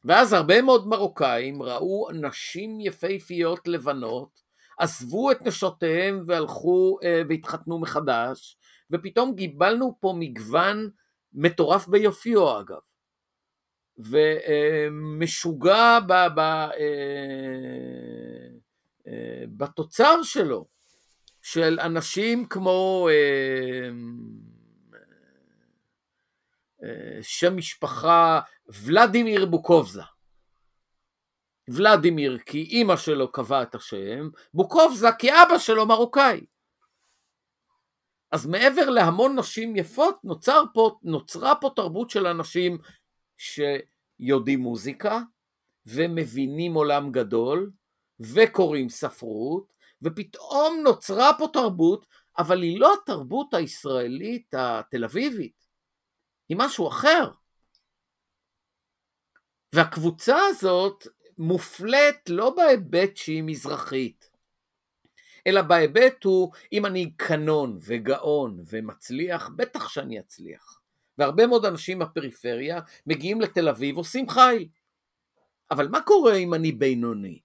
ואז 0.07 0.33
הרבה 0.33 0.61
מאוד 0.61 0.87
מרוקאים 0.87 1.63
ראו 1.63 2.07
נשים 2.13 2.79
יפהפיות 2.79 3.67
לבנות, 3.67 4.41
עזבו 4.79 5.31
את 5.31 5.41
נשותיהם 5.41 6.23
והלכו 6.27 6.97
אה, 7.03 7.21
והתחתנו 7.29 7.79
מחדש, 7.79 8.57
ופתאום 8.91 9.35
גיבלנו 9.35 9.97
פה 9.99 10.13
מגוון 10.19 10.89
מטורף 11.33 11.87
ביופיו 11.87 12.59
אגב, 12.59 12.79
ומשוגע 13.97 15.99
ב, 15.99 16.13
ב, 16.35 16.39
אה, 16.39 16.69
אה, 19.07 19.43
בתוצר 19.57 20.23
שלו, 20.23 20.65
של 21.41 21.79
אנשים 21.81 22.45
כמו 22.45 23.09
אה, 23.11 23.89
שם 27.21 27.57
משפחה 27.57 28.39
ולדימיר 28.69 29.45
בוקובזה. 29.45 30.01
ולדימיר 31.69 32.37
כי 32.45 32.61
אימא 32.61 32.97
שלו 32.97 33.31
קבעה 33.31 33.61
את 33.61 33.75
השם, 33.75 34.29
בוקובזה 34.53 35.07
כי 35.19 35.31
אבא 35.31 35.57
שלו 35.57 35.85
מרוקאי. 35.85 36.45
אז 38.31 38.45
מעבר 38.45 38.89
להמון 38.89 39.39
נשים 39.39 39.75
יפות, 39.75 40.19
נוצר 40.23 40.63
פה, 40.73 40.97
נוצרה 41.03 41.55
פה 41.61 41.69
תרבות 41.75 42.09
של 42.09 42.27
אנשים 42.27 42.77
שיודעים 43.37 44.59
מוזיקה, 44.59 45.21
ומבינים 45.85 46.73
עולם 46.73 47.11
גדול, 47.11 47.71
וקוראים 48.19 48.89
ספרות, 48.89 49.73
ופתאום 50.01 50.81
נוצרה 50.83 51.31
פה 51.37 51.47
תרבות, 51.53 52.05
אבל 52.37 52.61
היא 52.61 52.79
לא 52.79 52.93
התרבות 52.93 53.53
הישראלית 53.53 54.53
התל 54.57 55.03
אביבית, 55.03 55.65
היא 56.49 56.57
משהו 56.59 56.87
אחר. 56.87 57.31
והקבוצה 59.73 60.37
הזאת 60.49 61.07
מופלית 61.37 62.29
לא 62.29 62.49
בהיבט 62.55 63.17
שהיא 63.17 63.43
מזרחית, 63.43 64.29
אלא 65.47 65.61
בהיבט 65.61 66.23
הוא, 66.23 66.51
אם 66.73 66.85
אני 66.85 67.11
קנון 67.17 67.79
וגאון 67.81 68.63
ומצליח, 68.67 69.49
בטח 69.55 69.89
שאני 69.89 70.19
אצליח. 70.19 70.79
והרבה 71.17 71.47
מאוד 71.47 71.65
אנשים 71.65 71.99
בפריפריה 71.99 72.79
מגיעים 73.05 73.41
לתל 73.41 73.69
אביב, 73.69 73.97
עושים 73.97 74.29
חיל. 74.29 74.67
אבל 75.71 75.87
מה 75.87 76.01
קורה 76.01 76.35
אם 76.35 76.53
אני 76.53 76.71
בינוני? 76.71 77.39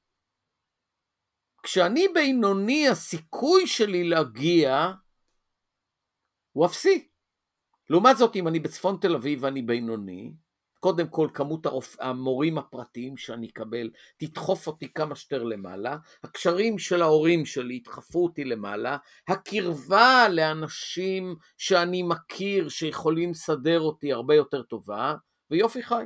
כשאני 1.63 2.09
בינוני, 2.15 2.89
הסיכוי 2.89 3.67
שלי 3.67 4.05
להגיע 4.05 4.93
הוא 6.53 6.67
אפסי. 6.67 7.09
לעומת 7.91 8.17
זאת, 8.17 8.37
אם 8.37 8.49
אני 8.49 8.61
בצפון 8.61 8.99
תל 9.01 9.15
אביב 9.15 9.43
ואני 9.43 9.63
בינוני, 9.63 10.33
קודם 10.83 11.09
כל 11.09 11.29
כמות 11.35 11.67
הרופ... 11.67 11.97
המורים 12.01 12.59
הפרטיים 12.59 13.17
שאני 13.17 13.49
אקבל 13.49 13.91
תדחוף 14.17 14.67
אותי 14.67 14.93
כמה 14.93 15.17
שיותר 15.17 15.43
למעלה, 15.43 15.97
הקשרים 16.25 16.79
של 16.79 17.03
ההורים 17.03 17.47
שלי 17.47 17.75
ידחפו 17.75 18.25
אותי 18.25 18.45
למעלה, 18.45 18.97
הקרבה 19.29 20.29
לאנשים 20.31 21.37
שאני 21.59 22.03
מכיר 22.03 22.69
שיכולים 22.69 23.31
לסדר 23.31 23.81
אותי 23.81 24.13
הרבה 24.13 24.35
יותר 24.35 24.63
טובה, 24.63 25.15
ויופי 25.51 25.83
חי. 25.83 26.05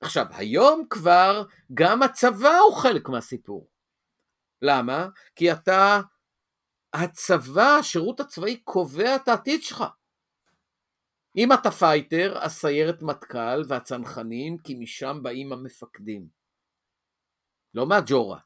עכשיו, 0.00 0.26
היום 0.30 0.82
כבר 0.90 1.44
גם 1.74 2.02
הצבא 2.02 2.58
הוא 2.58 2.76
חלק 2.76 3.08
מהסיפור. 3.08 3.68
למה? 4.62 5.08
כי 5.36 5.52
אתה, 5.52 6.00
הצבא, 6.94 7.76
השירות 7.80 8.20
הצבאי 8.20 8.56
קובע 8.56 9.16
את 9.16 9.28
העתיד 9.28 9.62
שלך. 9.62 9.84
אם 11.36 11.52
אתה 11.52 11.70
fighter, 11.70 12.38
הסיירת 12.42 13.02
מטכ"ל 13.02 13.62
והצנחנים, 13.68 14.58
כי 14.58 14.74
משם 14.74 15.18
באים 15.22 15.52
המפקדים. 15.52 16.28
לא 17.74 17.86
מהג'ורה. 17.86 18.38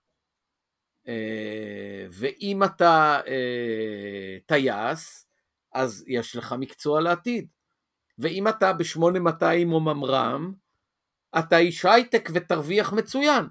אה, 1.09 2.07
ואם 2.11 2.65
אתה 2.65 3.21
אה, 3.27 4.39
טייס, 4.47 5.29
אז 5.73 6.05
יש 6.09 6.37
לך 6.37 6.55
מקצוע 6.59 7.01
לעתיד. 7.01 7.49
ואם 8.19 8.49
אתה 8.49 8.73
ב-8200 8.73 9.73
או 9.73 9.81
ממר"ם, 9.81 10.53
אתה 11.39 11.59
איש 11.59 11.85
הייטק 11.85 12.29
ותרוויח 12.35 12.93
מצוין. 12.93 13.45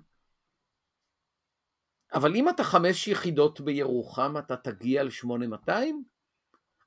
אבל 2.13 2.35
אם 2.35 2.49
אתה 2.49 2.63
חמש 2.63 3.07
יחידות 3.07 3.61
בירוחם, 3.61 4.37
אתה 4.37 4.57
תגיע 4.57 5.03
ל-8200? 5.03 5.71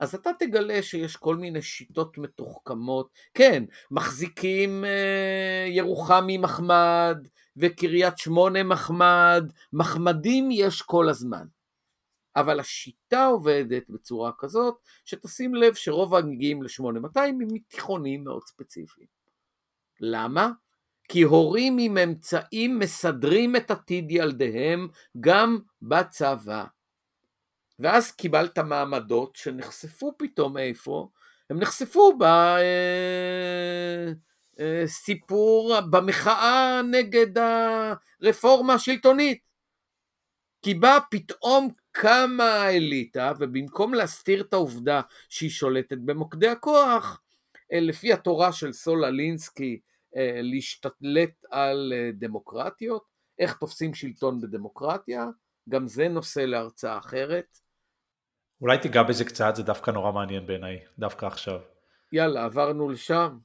אז 0.01 0.15
אתה 0.15 0.31
תגלה 0.39 0.83
שיש 0.83 1.17
כל 1.17 1.37
מיני 1.37 1.63
שיטות 1.63 2.19
מתוחכמות. 2.19 3.09
כן, 3.35 3.65
מחזיקים 3.91 4.85
אה, 4.85 5.67
ירוחמי 5.69 6.39
מחמד 6.39 7.29
וקריית 7.57 8.19
שמונה 8.19 8.63
מחמד, 8.63 9.53
מחמדים 9.73 10.49
יש 10.53 10.83
כל 10.83 11.09
הזמן. 11.09 11.47
אבל 12.37 12.61
השיטה 12.61 13.27
עובדת 13.27 13.83
בצורה 13.89 14.33
כזאת, 14.39 14.75
שתשים 15.05 15.55
לב 15.55 15.75
שרוב 15.75 16.15
המגיעים 16.15 16.63
ל-8200 16.63 17.21
הם 17.21 17.39
מתיכונים 17.39 18.25
מאוד 18.25 18.43
ספציפיים. 18.47 19.07
למה? 20.01 20.51
כי 21.09 21.23
הורים 21.23 21.77
עם 21.81 21.99
אמצעים 21.99 22.79
מסדרים 22.79 23.57
את 23.57 23.71
עתיד 23.71 24.11
ילדיהם 24.11 24.89
גם 25.21 25.59
בצבא. 25.83 26.65
ואז 27.81 28.13
קיבלת 28.13 28.59
מעמדות 28.59 29.37
שנחשפו 29.37 30.13
פתאום 30.19 30.59
איפה? 30.59 31.09
הם 31.51 31.59
נחשפו 31.59 32.19
בסיפור, 34.57 35.73
אה, 35.73 35.77
אה, 35.77 35.81
במחאה 35.81 36.81
נגד 36.91 37.27
הרפורמה 37.39 38.75
השלטונית. 38.75 39.51
כי 40.63 40.75
באה 40.75 40.99
פתאום 41.11 41.69
קמה 41.93 42.45
האליטה, 42.45 43.33
ובמקום 43.39 43.95
להסתיר 43.95 44.41
את 44.41 44.53
העובדה 44.53 45.01
שהיא 45.29 45.51
שולטת 45.51 45.99
במוקדי 45.99 46.49
הכוח, 46.49 47.23
אה, 47.73 47.81
לפי 47.81 48.13
התורה 48.13 48.53
של 48.53 48.73
סול 48.73 49.05
אלינסקי, 49.05 49.81
להשתלט 50.43 51.45
על 51.51 51.93
דמוקרטיות, 52.13 53.05
איך 53.39 53.57
תופסים 53.57 53.95
שלטון 53.95 54.41
בדמוקרטיה, 54.41 55.27
גם 55.69 55.89
זה 55.89 56.09
נושא 56.09 56.41
להרצאה 56.41 56.99
אחרת. 56.99 57.59
אולי 58.61 58.79
תיגע 58.79 59.03
בזה 59.03 59.25
קצת, 59.25 59.57
זה 59.57 59.63
דווקא 59.63 59.91
נורא 59.91 60.13
מעניין 60.13 60.47
בעיניי, 60.47 60.79
דווקא 60.99 61.27
עכשיו. 61.27 61.61
יאללה, 62.13 62.45
עברנו 62.45 62.89
לשם. 62.89 63.39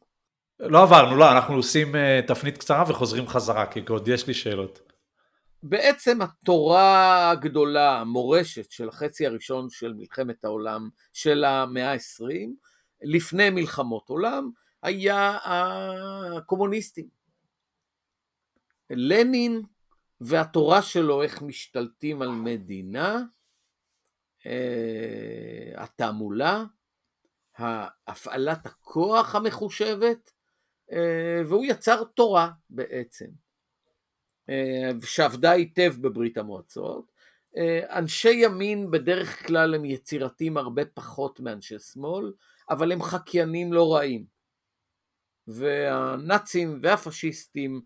לא 0.59 0.83
עברנו, 0.83 1.15
לא, 1.15 1.31
אנחנו 1.31 1.55
עושים 1.55 1.95
uh, 1.95 2.27
תפנית 2.27 2.57
קצרה 2.57 2.83
וחוזרים 2.87 3.27
חזרה, 3.27 3.65
כי 3.65 3.81
עוד 3.89 4.07
יש 4.07 4.27
לי 4.27 4.33
שאלות. 4.33 4.79
בעצם 5.63 6.21
התורה 6.21 7.29
הגדולה, 7.29 7.99
המורשת 7.99 8.71
של 8.71 8.89
החצי 8.89 9.27
הראשון 9.27 9.69
של 9.69 9.93
מלחמת 9.93 10.45
העולם 10.45 10.89
של 11.13 11.43
המאה 11.43 11.91
ה-20, 11.91 12.47
לפני 13.01 13.49
מלחמות 13.49 14.09
עולם, 14.09 14.49
היה 14.83 15.37
הקומוניסטים. 16.37 17.07
לנין 18.89 19.61
והתורה 20.21 20.81
שלו 20.81 21.23
איך 21.23 21.41
משתלטים 21.41 22.21
על 22.21 22.29
מדינה, 22.29 23.21
התעמולה, 25.75 26.63
הפעלת 28.07 28.65
הכוח 28.65 29.35
המחושבת, 29.35 30.31
אה, 30.91 31.41
והוא 31.45 31.65
יצר 31.65 32.03
תורה 32.03 32.51
בעצם, 32.69 33.27
אה, 34.49 34.91
שעבדה 35.03 35.51
היטב 35.51 35.93
בברית 36.01 36.37
המועצות. 36.37 37.15
אנשי 37.89 38.31
ימין 38.31 38.91
בדרך 38.91 39.47
כלל 39.47 39.75
הם 39.75 39.85
יצירתיים 39.85 40.57
הרבה 40.57 40.85
פחות 40.85 41.39
מאנשי 41.39 41.79
שמאל, 41.79 42.33
אבל 42.69 42.91
הם 42.91 43.01
חקיינים 43.01 43.73
לא 43.73 43.93
רעים. 43.95 44.25
והנאצים 45.47 46.79
והפשיסטים 46.83 47.81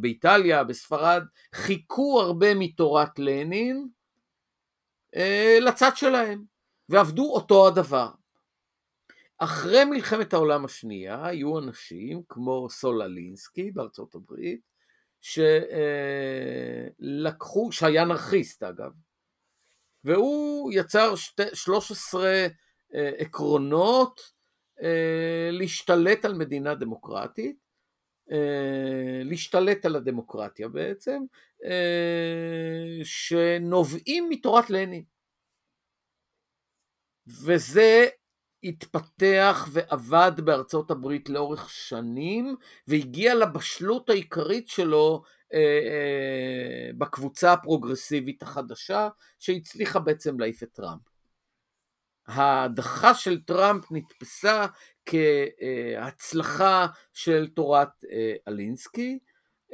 באיטליה, 0.00 0.64
בספרד, 0.64 1.22
חיכו 1.54 2.20
הרבה 2.20 2.54
מתורת 2.54 3.18
לנין, 3.18 3.88
אה, 5.16 5.58
לצד 5.60 5.90
שלהם, 5.94 6.44
ועבדו 6.88 7.32
אותו 7.34 7.66
הדבר. 7.66 8.10
אחרי 9.38 9.84
מלחמת 9.84 10.32
העולם 10.32 10.64
השנייה 10.64 11.26
היו 11.26 11.58
אנשים 11.58 12.22
כמו 12.28 12.70
סוללינסקי 12.70 13.70
בארצות 13.70 14.14
הברית, 14.14 14.60
שלקחו, 17.00 17.72
שהיה 17.72 18.02
אנרכיסט 18.02 18.62
אגב, 18.62 18.92
והוא 20.04 20.72
יצר 20.72 21.16
שתי, 21.16 21.42
13 21.54 22.46
אה, 22.94 23.10
עקרונות 23.18 24.20
אה, 24.82 25.48
להשתלט 25.52 26.24
על 26.24 26.34
מדינה 26.34 26.74
דמוקרטית, 26.74 27.56
אה, 27.56 27.67
להשתלט 29.24 29.86
על 29.86 29.96
הדמוקרטיה 29.96 30.68
בעצם, 30.68 31.22
אה, 31.64 33.04
שנובעים 33.04 34.28
מתורת 34.28 34.70
לנין. 34.70 35.04
וזה 37.26 38.06
התפתח 38.62 39.68
ועבד 39.72 40.32
בארצות 40.44 40.90
הברית 40.90 41.28
לאורך 41.28 41.70
שנים, 41.70 42.56
והגיע 42.86 43.34
לבשלות 43.34 44.10
העיקרית 44.10 44.68
שלו 44.68 45.22
בקבוצה 46.98 47.52
הפרוגרסיבית 47.52 48.42
החדשה, 48.42 49.08
שהצליחה 49.38 49.98
בעצם 49.98 50.40
להעיף 50.40 50.62
את 50.62 50.68
טראמפ. 50.72 51.07
ההדחה 52.28 53.14
של 53.14 53.40
טראמפ 53.40 53.84
נתפסה 53.90 54.66
כהצלחה 55.06 56.86
של 57.12 57.48
תורת 57.54 57.88
אה, 58.12 58.34
אלינסקי, 58.48 59.18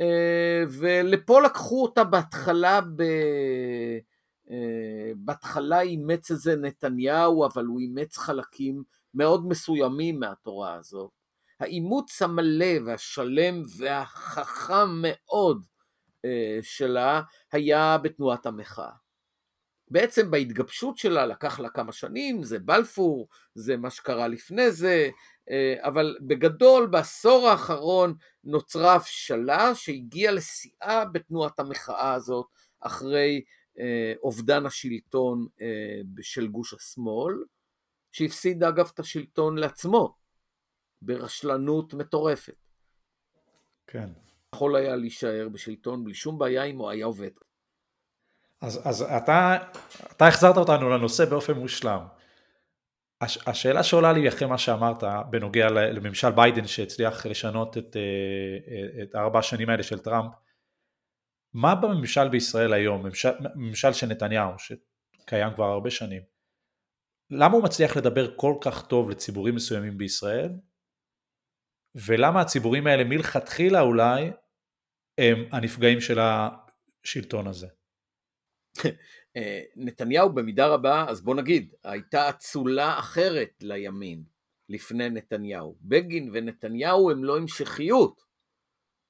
אה, 0.00 0.64
ולפה 0.68 1.40
לקחו 1.42 1.82
אותה 1.82 2.04
בהתחלה 2.04 2.80
ב... 2.80 3.02
אה, 4.50 5.12
בהתחלה 5.16 5.80
אימץ 5.80 6.30
את 6.30 6.38
זה 6.38 6.56
נתניהו, 6.56 7.46
אבל 7.46 7.64
הוא 7.64 7.80
אימץ 7.80 8.16
חלקים 8.16 8.82
מאוד 9.14 9.48
מסוימים 9.48 10.20
מהתורה 10.20 10.74
הזאת. 10.74 11.10
האימוץ 11.60 12.22
המלא 12.22 12.74
והשלם 12.86 13.62
והחכם 13.78 14.88
מאוד 15.02 15.66
שלה 16.62 17.22
היה 17.52 17.98
בתנועת 17.98 18.46
המחאה. 18.46 19.03
בעצם 19.94 20.30
בהתגבשות 20.30 20.96
שלה 20.98 21.26
לקח 21.26 21.60
לה 21.60 21.68
כמה 21.68 21.92
שנים, 21.92 22.42
זה 22.42 22.58
בלפור, 22.58 23.28
זה 23.54 23.76
מה 23.76 23.90
שקרה 23.90 24.28
לפני 24.28 24.70
זה, 24.70 25.10
אה, 25.50 25.74
אבל 25.80 26.16
בגדול 26.20 26.86
בעשור 26.86 27.48
האחרון 27.48 28.14
נוצרה 28.44 28.94
הבשלה 28.94 29.74
שהגיעה 29.74 30.32
לשיאה 30.32 31.04
בתנועת 31.04 31.60
המחאה 31.60 32.12
הזאת 32.12 32.46
אחרי 32.80 33.42
אה, 33.78 34.12
אובדן 34.22 34.66
השלטון 34.66 35.46
אה, 35.60 36.00
של 36.20 36.46
גוש 36.46 36.74
השמאל, 36.74 37.34
שהפסיד 38.12 38.64
אגב 38.64 38.90
את 38.94 39.00
השלטון 39.00 39.58
לעצמו 39.58 40.16
ברשלנות 41.02 41.94
מטורפת. 41.94 42.56
כן. 43.86 44.08
יכול 44.54 44.76
היה 44.76 44.96
להישאר 44.96 45.48
בשלטון 45.52 46.04
בלי 46.04 46.14
שום 46.14 46.38
בעיה 46.38 46.64
אם 46.64 46.78
הוא 46.78 46.90
היה 46.90 47.06
עובד. 47.06 47.30
אז, 48.64 48.80
אז 48.84 49.02
אתה, 49.02 49.56
אתה 50.16 50.28
החזרת 50.28 50.56
אותנו 50.56 50.90
לנושא 50.90 51.24
באופן 51.24 51.52
מושלם. 51.52 52.06
הש, 53.20 53.38
השאלה 53.46 53.82
שעולה 53.82 54.12
לי 54.12 54.28
אחרי 54.28 54.48
מה 54.48 54.58
שאמרת 54.58 55.04
בנוגע 55.30 55.68
לממשל 55.70 56.30
ביידן 56.30 56.66
שהצליח 56.66 57.26
לשנות 57.26 57.78
את, 57.78 57.96
אה, 57.96 59.02
את 59.02 59.14
ארבע 59.14 59.38
השנים 59.38 59.68
האלה 59.68 59.82
של 59.82 59.98
טראמפ, 59.98 60.32
מה 61.54 61.74
בממשל 61.74 62.28
בישראל 62.28 62.72
היום, 62.72 63.06
ממשל, 63.06 63.30
ממשל 63.54 63.92
של 63.92 64.06
נתניהו 64.06 64.52
שקיים 64.58 65.54
כבר 65.54 65.64
הרבה 65.64 65.90
שנים, 65.90 66.22
למה 67.30 67.54
הוא 67.54 67.64
מצליח 67.64 67.96
לדבר 67.96 68.36
כל 68.36 68.54
כך 68.60 68.86
טוב 68.86 69.10
לציבורים 69.10 69.54
מסוימים 69.54 69.98
בישראל, 69.98 70.52
ולמה 71.94 72.40
הציבורים 72.40 72.86
האלה 72.86 73.04
מלכתחילה 73.04 73.80
אולי 73.80 74.30
הם 75.18 75.44
הנפגעים 75.52 76.00
של 76.00 76.18
השלטון 76.20 77.46
הזה? 77.46 77.68
אה, 79.36 79.62
נתניהו 79.76 80.32
במידה 80.32 80.66
רבה, 80.66 81.06
אז 81.08 81.20
בוא 81.20 81.34
נגיד, 81.34 81.74
הייתה 81.84 82.28
אצולה 82.28 82.98
אחרת 82.98 83.50
לימין 83.60 84.22
לפני 84.68 85.10
נתניהו. 85.10 85.76
בגין 85.82 86.30
ונתניהו 86.32 87.10
הם 87.10 87.24
לא 87.24 87.36
המשכיות, 87.36 88.22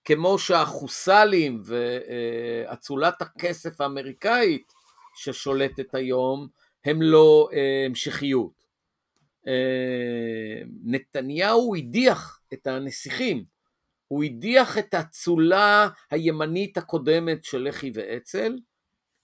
כמו 0.04 0.38
שהחוסלים 0.38 1.62
ואצולת 1.64 3.22
הכסף 3.22 3.80
האמריקאית 3.80 4.72
ששולטת 5.16 5.94
היום 5.94 6.48
הם 6.84 7.02
לא 7.02 7.48
אה, 7.52 7.82
המשכיות. 7.86 8.64
אה, 9.46 10.62
נתניהו 10.84 11.74
הדיח 11.76 12.40
את 12.52 12.66
הנסיכים, 12.66 13.44
הוא 14.08 14.24
הדיח 14.24 14.78
את 14.78 14.94
האצולה 14.94 15.88
הימנית 16.10 16.76
הקודמת 16.76 17.44
של 17.44 17.68
לח"י 17.68 17.90
ואצ"ל, 17.94 18.56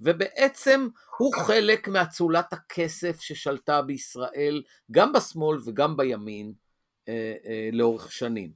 ובעצם 0.00 0.88
הוא 1.18 1.34
חלק 1.34 1.88
מאצולת 1.88 2.52
הכסף 2.52 3.20
ששלטה 3.20 3.82
בישראל, 3.82 4.62
גם 4.90 5.12
בשמאל 5.12 5.58
וגם 5.64 5.96
בימין, 5.96 6.52
אה, 7.08 7.34
אה, 7.46 7.68
לאורך 7.72 8.12
שנים. 8.12 8.52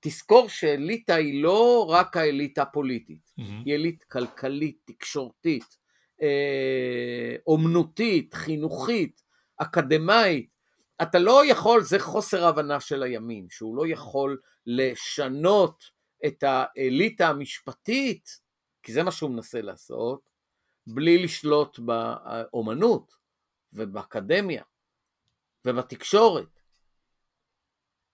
תזכור 0.00 0.48
שאליטה 0.48 1.14
היא 1.14 1.42
לא 1.42 1.86
רק 1.90 2.16
האליטה 2.16 2.62
הפוליטית, 2.62 3.32
mm-hmm. 3.40 3.42
היא 3.64 3.74
אליטה 3.74 4.04
כלכלית, 4.12 4.78
תקשורתית, 4.84 5.76
אה, 6.22 7.36
אומנותית, 7.46 8.34
חינוכית, 8.34 9.22
אקדמאית. 9.56 10.52
אתה 11.02 11.18
לא 11.18 11.46
יכול, 11.46 11.82
זה 11.82 11.98
חוסר 11.98 12.46
הבנה 12.46 12.80
של 12.80 13.02
הימין, 13.02 13.46
שהוא 13.50 13.76
לא 13.76 13.86
יכול 13.86 14.40
לשנות 14.66 15.84
את 16.26 16.44
האליטה 16.46 17.28
המשפטית, 17.28 18.28
כי 18.82 18.92
זה 18.92 19.02
מה 19.02 19.10
שהוא 19.10 19.30
מנסה 19.30 19.60
לעשות, 19.60 20.31
בלי 20.86 21.24
לשלוט 21.24 21.78
באומנות 21.78 23.14
ובאקדמיה 23.72 24.62
ובתקשורת. 25.64 26.62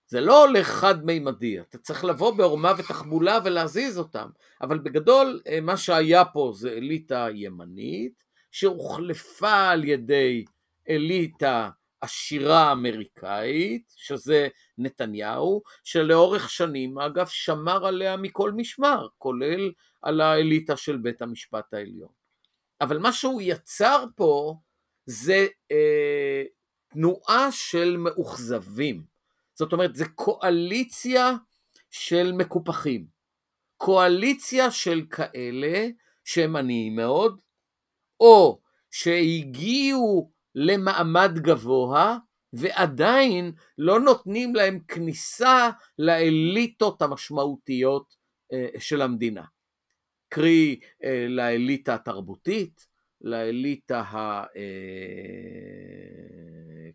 זה 0.06 0.20
לא 0.20 0.44
הולך 0.46 0.68
חד-מימדי, 0.68 1.60
אתה 1.60 1.78
צריך 1.78 2.04
לבוא 2.04 2.36
בעורמה 2.36 2.72
ותחבולה 2.78 3.38
ולהזיז 3.44 3.98
אותם, 3.98 4.28
אבל 4.62 4.78
בגדול 4.78 5.40
אה, 5.46 5.60
מה 5.60 5.76
שהיה 5.76 6.24
פה 6.24 6.52
זה 6.54 6.72
אליטה 6.72 7.26
ימנית 7.34 8.24
שהוחלפה 8.50 9.68
על 9.68 9.84
ידי 9.84 10.44
אליטה 10.88 11.70
עשירה 12.00 12.72
אמריקאית, 12.72 13.92
שזה 13.96 14.48
נתניהו, 14.78 15.62
שלאורך 15.84 16.50
שנים 16.50 16.98
אגב 16.98 17.26
שמר 17.26 17.86
עליה 17.86 18.16
מכל 18.16 18.52
משמר, 18.52 19.06
כולל 19.18 19.72
על 20.02 20.20
האליטה 20.20 20.76
של 20.76 20.96
בית 20.96 21.22
המשפט 21.22 21.74
העליון. 21.74 22.17
אבל 22.80 22.98
מה 22.98 23.12
שהוא 23.12 23.42
יצר 23.42 24.04
פה 24.16 24.54
זה 25.06 25.46
אה, 25.72 26.42
תנועה 26.88 27.52
של 27.52 27.96
מאוכזבים. 27.96 29.04
זאת 29.54 29.72
אומרת, 29.72 29.94
זה 29.94 30.04
קואליציה 30.08 31.32
של 31.90 32.32
מקופחים. 32.32 33.06
קואליציה 33.76 34.70
של 34.70 35.02
כאלה 35.10 35.88
שהם 36.24 36.56
עניים 36.56 36.96
מאוד, 36.96 37.40
או 38.20 38.60
שהגיעו 38.90 40.30
למעמד 40.54 41.30
גבוה, 41.34 42.18
ועדיין 42.52 43.52
לא 43.78 44.00
נותנים 44.00 44.54
להם 44.54 44.80
כניסה 44.88 45.70
לאליטות 45.98 47.02
המשמעותיות 47.02 48.14
אה, 48.52 48.80
של 48.80 49.02
המדינה. 49.02 49.42
קרי 50.28 50.80
אה, 51.04 51.26
לאליטה 51.28 51.94
התרבותית, 51.94 52.86
לאליטה 53.20 54.02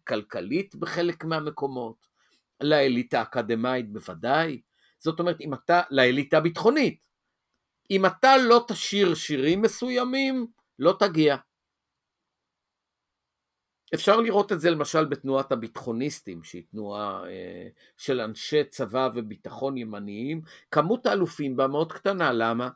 הכלכלית 0.03 0.75
בחלק 0.75 1.25
מהמקומות, 1.25 2.07
לאליטה 2.61 3.19
האקדמאית 3.19 3.91
בוודאי, 3.91 4.61
זאת 4.99 5.19
אומרת, 5.19 5.41
אם 5.41 5.53
אתה, 5.53 5.81
לאליטה 5.89 6.37
הביטחונית, 6.37 7.07
אם 7.91 8.05
אתה 8.05 8.37
לא 8.37 8.65
תשיר 8.67 9.15
שירים 9.15 9.61
מסוימים, 9.61 10.47
לא 10.79 10.95
תגיע. 10.99 11.35
אפשר 13.93 14.17
לראות 14.21 14.51
את 14.51 14.59
זה 14.59 14.69
למשל 14.69 15.05
בתנועת 15.05 15.51
הביטחוניסטים, 15.51 16.43
שהיא 16.43 16.63
תנועה 16.71 17.23
אה, 17.27 17.67
של 17.97 18.21
אנשי 18.21 18.63
צבא 18.63 19.09
וביטחון 19.15 19.77
ימניים, 19.77 20.41
כמות 20.71 21.05
האלופים 21.05 21.55
בה 21.55 21.67
מאוד 21.67 21.93
קטנה, 21.93 22.33
למה? 22.33 22.69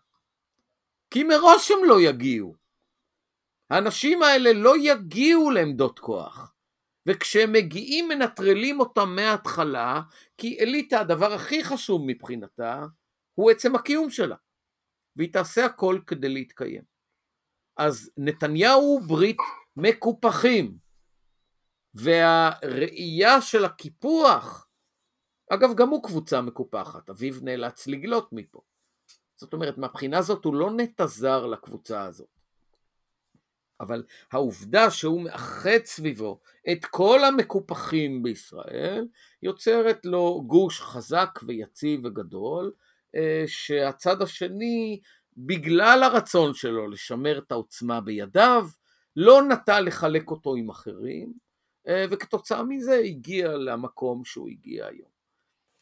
כי 1.09 1.23
מראש 1.23 1.71
הם 1.71 1.79
לא 1.87 2.01
יגיעו. 2.01 2.55
האנשים 3.69 4.23
האלה 4.23 4.53
לא 4.53 4.73
יגיעו 4.77 5.51
לעמדות 5.51 5.99
כוח. 5.99 6.53
וכשהם 7.07 7.53
מגיעים 7.53 8.07
מנטרלים 8.07 8.79
אותם 8.79 9.15
מההתחלה, 9.15 10.01
כי 10.37 10.57
אליטה 10.59 10.99
הדבר 10.99 11.33
הכי 11.33 11.63
חשוב 11.63 12.01
מבחינתה 12.05 12.83
הוא 13.33 13.51
עצם 13.51 13.75
הקיום 13.75 14.09
שלה. 14.09 14.35
והיא 15.15 15.33
תעשה 15.33 15.65
הכל 15.65 15.99
כדי 16.07 16.29
להתקיים. 16.29 16.83
אז 17.77 18.11
נתניהו 18.17 18.99
ברית 19.07 19.37
מקופחים, 19.75 20.77
והראייה 21.93 23.41
של 23.41 23.65
הקיפוח, 23.65 24.67
אגב 25.49 25.69
גם 25.77 25.89
הוא 25.89 26.03
קבוצה 26.03 26.41
מקופחת, 26.41 27.09
אביו 27.09 27.33
נאלץ 27.41 27.87
לגלות 27.87 28.29
מפה. 28.31 28.61
זאת 29.37 29.53
אומרת, 29.53 29.77
מהבחינה 29.77 30.17
הזאת 30.17 30.45
הוא 30.45 30.55
לא 30.55 30.71
נטע 30.71 31.05
זר 31.05 31.45
לקבוצה 31.45 32.03
הזאת. 32.03 32.37
אבל 33.79 34.03
העובדה 34.31 34.91
שהוא 34.91 35.21
מאחד 35.21 35.85
סביבו 35.85 36.39
את 36.71 36.85
כל 36.85 37.23
המקופחים 37.23 38.23
בישראל, 38.23 39.07
יוצרת 39.43 40.05
לו 40.05 40.43
גוש 40.47 40.81
חזק 40.81 41.39
ויציב 41.47 42.05
וגדול, 42.05 42.71
אה, 43.15 43.43
שהצד 43.47 44.21
השני, 44.21 44.99
בגלל 45.37 46.03
הרצון 46.03 46.53
שלו 46.53 46.87
לשמר 46.87 47.37
את 47.37 47.51
העוצמה 47.51 48.01
בידיו, 48.01 48.67
לא 49.15 49.43
נטה 49.43 49.79
לחלק 49.79 50.31
אותו 50.31 50.55
עם 50.55 50.69
אחרים, 50.69 51.33
אה, 51.87 52.05
וכתוצאה 52.11 52.63
מזה 52.63 52.95
הגיע 52.95 53.47
למקום 53.47 54.25
שהוא 54.25 54.49
הגיע 54.49 54.85
היום. 54.85 55.09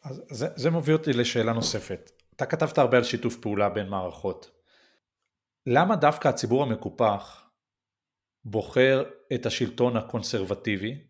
אז 0.03 0.21
זה, 0.29 0.47
זה 0.55 0.69
מוביל 0.69 0.95
אותי 0.95 1.13
לשאלה 1.13 1.53
נוספת. 1.53 2.11
אתה 2.35 2.45
כתבת 2.45 2.77
הרבה 2.77 2.97
על 2.97 3.03
שיתוף 3.03 3.37
פעולה 3.37 3.69
בין 3.69 3.89
מערכות. 3.89 4.51
למה 5.65 5.95
דווקא 5.95 6.27
הציבור 6.27 6.63
המקופח 6.63 7.49
בוחר 8.45 9.03
את 9.33 9.45
השלטון 9.45 9.97
הקונסרבטיבי, 9.97 11.03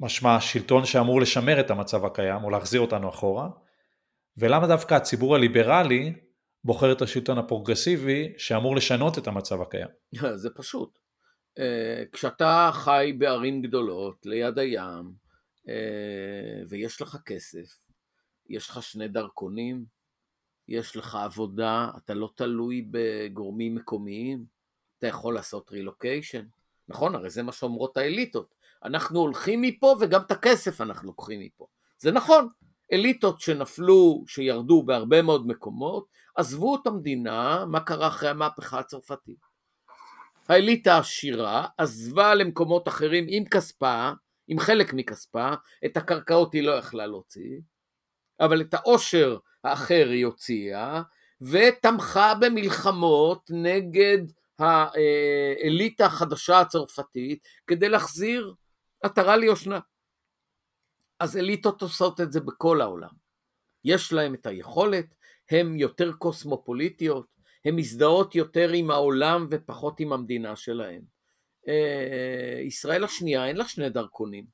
משמע 0.00 0.40
שלטון 0.40 0.84
שאמור 0.84 1.20
לשמר 1.20 1.60
את 1.60 1.70
המצב 1.70 2.04
הקיים 2.04 2.44
או 2.44 2.50
להחזיר 2.50 2.80
אותנו 2.80 3.08
אחורה, 3.08 3.48
ולמה 4.36 4.66
דווקא 4.66 4.94
הציבור 4.94 5.34
הליברלי 5.34 6.14
בוחר 6.64 6.92
את 6.92 7.02
השלטון 7.02 7.38
הפרוגרסיבי 7.38 8.32
שאמור 8.38 8.76
לשנות 8.76 9.18
את 9.18 9.26
המצב 9.26 9.60
הקיים? 9.62 9.88
זה 10.42 10.48
פשוט. 10.56 10.98
אה, 11.58 12.04
כשאתה 12.12 12.70
חי 12.72 13.12
בערים 13.18 13.62
גדולות 13.62 14.26
ליד 14.26 14.58
הים 14.58 15.12
אה, 15.68 16.62
ויש 16.68 17.02
לך 17.02 17.16
כסף, 17.26 17.83
יש 18.48 18.70
לך 18.70 18.82
שני 18.82 19.08
דרכונים, 19.08 19.84
יש 20.68 20.96
לך 20.96 21.14
עבודה, 21.14 21.90
אתה 21.96 22.14
לא 22.14 22.30
תלוי 22.34 22.86
בגורמים 22.90 23.74
מקומיים, 23.74 24.44
אתה 24.98 25.06
יכול 25.06 25.34
לעשות 25.34 25.70
רילוקיישן, 25.70 26.44
נכון? 26.88 27.14
הרי 27.14 27.30
זה 27.30 27.42
מה 27.42 27.52
שאומרות 27.52 27.96
האליטות. 27.96 28.54
אנחנו 28.84 29.20
הולכים 29.20 29.62
מפה 29.62 29.96
וגם 30.00 30.20
את 30.20 30.30
הכסף 30.30 30.80
אנחנו 30.80 31.06
לוקחים 31.06 31.40
מפה. 31.40 31.66
זה 31.98 32.12
נכון, 32.12 32.48
אליטות 32.92 33.40
שנפלו, 33.40 34.24
שירדו 34.26 34.82
בהרבה 34.82 35.22
מאוד 35.22 35.46
מקומות, 35.46 36.06
עזבו 36.36 36.76
את 36.76 36.86
המדינה, 36.86 37.64
מה 37.64 37.80
קרה 37.80 38.08
אחרי 38.08 38.28
המהפכה 38.28 38.78
הצרפתית? 38.78 39.38
האליטה 40.48 40.94
העשירה 40.94 41.66
עזבה 41.78 42.34
למקומות 42.34 42.88
אחרים 42.88 43.26
עם 43.28 43.44
כספה, 43.44 44.10
עם 44.48 44.58
חלק 44.58 44.94
מכספה, 44.94 45.50
את 45.86 45.96
הקרקעות 45.96 46.52
היא 46.52 46.62
לא 46.62 46.72
יכלה 46.72 47.06
להוציא, 47.06 47.60
אבל 48.40 48.60
את 48.60 48.74
העושר 48.74 49.38
האחר 49.64 50.08
היא 50.10 50.26
הוציאה, 50.26 51.02
ותמכה 51.40 52.34
במלחמות 52.34 53.50
נגד 53.50 54.18
האליטה 54.58 56.06
החדשה 56.06 56.60
הצרפתית 56.60 57.46
כדי 57.66 57.88
להחזיר 57.88 58.54
עטרה 59.02 59.36
ליושנה. 59.36 59.80
אז 61.20 61.36
אליטות 61.36 61.82
עושות 61.82 62.20
את 62.20 62.32
זה 62.32 62.40
בכל 62.40 62.80
העולם. 62.80 63.24
יש 63.84 64.12
להם 64.12 64.34
את 64.34 64.46
היכולת, 64.46 65.14
הן 65.50 65.76
יותר 65.76 66.12
קוסמופוליטיות, 66.12 67.26
הן 67.64 67.76
מזדהות 67.76 68.34
יותר 68.34 68.70
עם 68.70 68.90
העולם 68.90 69.46
ופחות 69.50 70.00
עם 70.00 70.12
המדינה 70.12 70.56
שלהן. 70.56 71.02
אה, 71.68 72.60
ישראל 72.62 73.04
השנייה 73.04 73.46
אין 73.46 73.56
לה 73.56 73.68
שני 73.68 73.90
דרכונים. 73.90 74.46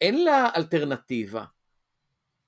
אין 0.00 0.24
לה 0.24 0.50
אלטרנטיבה. 0.56 1.44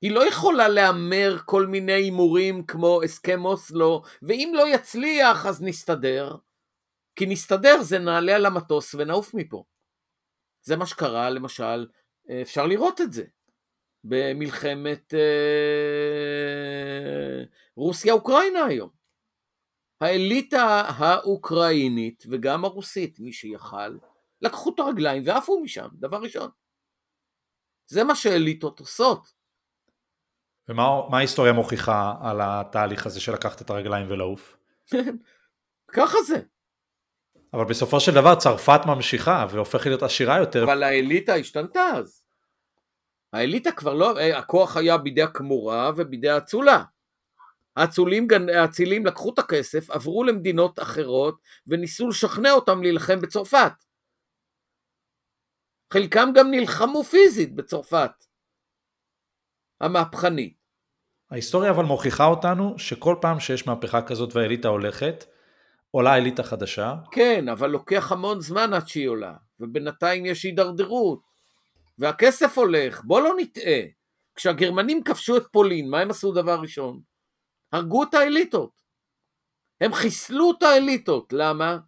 היא 0.04 0.12
לא 0.12 0.28
יכולה 0.28 0.68
להמר 0.68 1.38
כל 1.44 1.66
מיני 1.66 1.92
הימורים 1.92 2.66
כמו 2.66 3.02
הסכם 3.02 3.44
אוסלו, 3.44 4.02
ואם 4.22 4.52
לא 4.56 4.74
יצליח 4.74 5.46
אז 5.46 5.62
נסתדר, 5.62 6.36
כי 7.16 7.26
נסתדר 7.26 7.82
זה 7.82 7.98
נעלה 7.98 8.36
על 8.36 8.46
המטוס 8.46 8.94
ונעוף 8.94 9.34
מפה. 9.34 9.64
זה 10.62 10.76
מה 10.76 10.86
שקרה 10.86 11.30
למשל, 11.30 11.86
אפשר 12.42 12.66
לראות 12.66 13.00
את 13.00 13.12
זה, 13.12 13.24
במלחמת 14.04 15.14
אה, 15.14 15.20
רוסיה-אוקראינה 17.76 18.64
היום. 18.64 18.90
האליטה 20.00 20.82
האוקראינית 20.86 22.24
וגם 22.30 22.64
הרוסית, 22.64 23.20
מי 23.20 23.32
שיכל, 23.32 23.98
לקחו 24.42 24.74
את 24.74 24.78
הרגליים 24.78 25.22
ועפו 25.26 25.60
משם, 25.60 25.88
דבר 25.92 26.22
ראשון. 26.22 26.50
זה 27.86 28.04
מה 28.04 28.14
שאליטות 28.14 28.80
עושות. 28.80 29.43
ומה 30.68 31.18
ההיסטוריה 31.18 31.52
מוכיחה 31.52 32.14
על 32.22 32.40
התהליך 32.42 33.06
הזה 33.06 33.20
של 33.20 33.32
לקחת 33.32 33.62
את 33.62 33.70
הרגליים 33.70 34.06
ולעוף? 34.10 34.56
ככה 35.96 36.18
זה. 36.26 36.40
אבל 37.52 37.64
בסופו 37.64 38.00
של 38.00 38.14
דבר 38.14 38.34
צרפת 38.34 38.80
ממשיכה 38.86 39.46
והופכת 39.50 39.86
להיות 39.86 40.02
עשירה 40.02 40.38
יותר. 40.38 40.64
אבל 40.64 40.82
האליטה 40.82 41.34
השתנתה 41.34 41.80
אז. 41.80 42.22
האליטה 43.32 43.72
כבר 43.72 43.94
לא, 43.94 44.18
אה, 44.18 44.38
הכוח 44.38 44.76
היה 44.76 44.98
בידי 44.98 45.22
הכמורה 45.22 45.90
ובידי 45.96 46.28
האצולה. 46.28 46.84
האצילים, 47.76 48.28
האצילים 48.54 49.06
לקחו 49.06 49.32
את 49.34 49.38
הכסף, 49.38 49.90
עברו 49.90 50.24
למדינות 50.24 50.78
אחרות 50.78 51.40
וניסו 51.66 52.08
לשכנע 52.08 52.52
אותם 52.52 52.82
להילחם 52.82 53.20
בצרפת. 53.20 53.72
חלקם 55.92 56.28
גם 56.34 56.50
נלחמו 56.50 57.04
פיזית 57.04 57.54
בצרפת. 57.54 58.10
המהפכנית. 59.84 60.56
ההיסטוריה 61.30 61.70
אבל 61.70 61.84
מוכיחה 61.84 62.24
אותנו 62.24 62.78
שכל 62.78 63.16
פעם 63.20 63.40
שיש 63.40 63.66
מהפכה 63.66 64.02
כזאת 64.02 64.36
והאליטה 64.36 64.68
הולכת, 64.68 65.24
עולה 65.90 66.16
אליטה 66.16 66.42
חדשה. 66.42 66.94
כן, 67.10 67.48
אבל 67.48 67.70
לוקח 67.70 68.12
המון 68.12 68.40
זמן 68.40 68.72
עד 68.72 68.88
שהיא 68.88 69.08
עולה, 69.08 69.34
ובינתיים 69.60 70.26
יש 70.26 70.42
הידרדרות, 70.42 71.20
והכסף 71.98 72.58
הולך, 72.58 73.04
בוא 73.04 73.20
לא 73.20 73.34
נטעה. 73.38 73.80
כשהגרמנים 74.34 75.02
כבשו 75.02 75.36
את 75.36 75.46
פולין, 75.52 75.90
מה 75.90 76.00
הם 76.00 76.10
עשו 76.10 76.32
דבר 76.32 76.60
ראשון? 76.60 77.00
הרגו 77.72 78.02
את 78.02 78.14
האליטות. 78.14 78.70
הם 79.80 79.94
חיסלו 79.94 80.52
את 80.58 80.62
האליטות, 80.62 81.32
למה? 81.32 81.78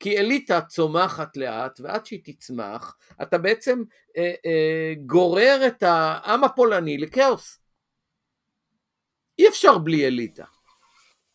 כי 0.00 0.18
אליטה 0.18 0.60
צומחת 0.60 1.36
לאט, 1.36 1.80
ועד 1.80 2.06
שהיא 2.06 2.20
תצמח, 2.24 2.96
אתה 3.22 3.38
בעצם 3.38 3.82
אה, 4.16 4.32
אה, 4.46 4.94
גורר 5.06 5.66
את 5.66 5.82
העם 5.82 6.44
הפולני 6.44 6.98
לכאוס. 6.98 7.58
אי 9.38 9.48
אפשר 9.48 9.78
בלי 9.78 10.06
אליטה. 10.06 10.44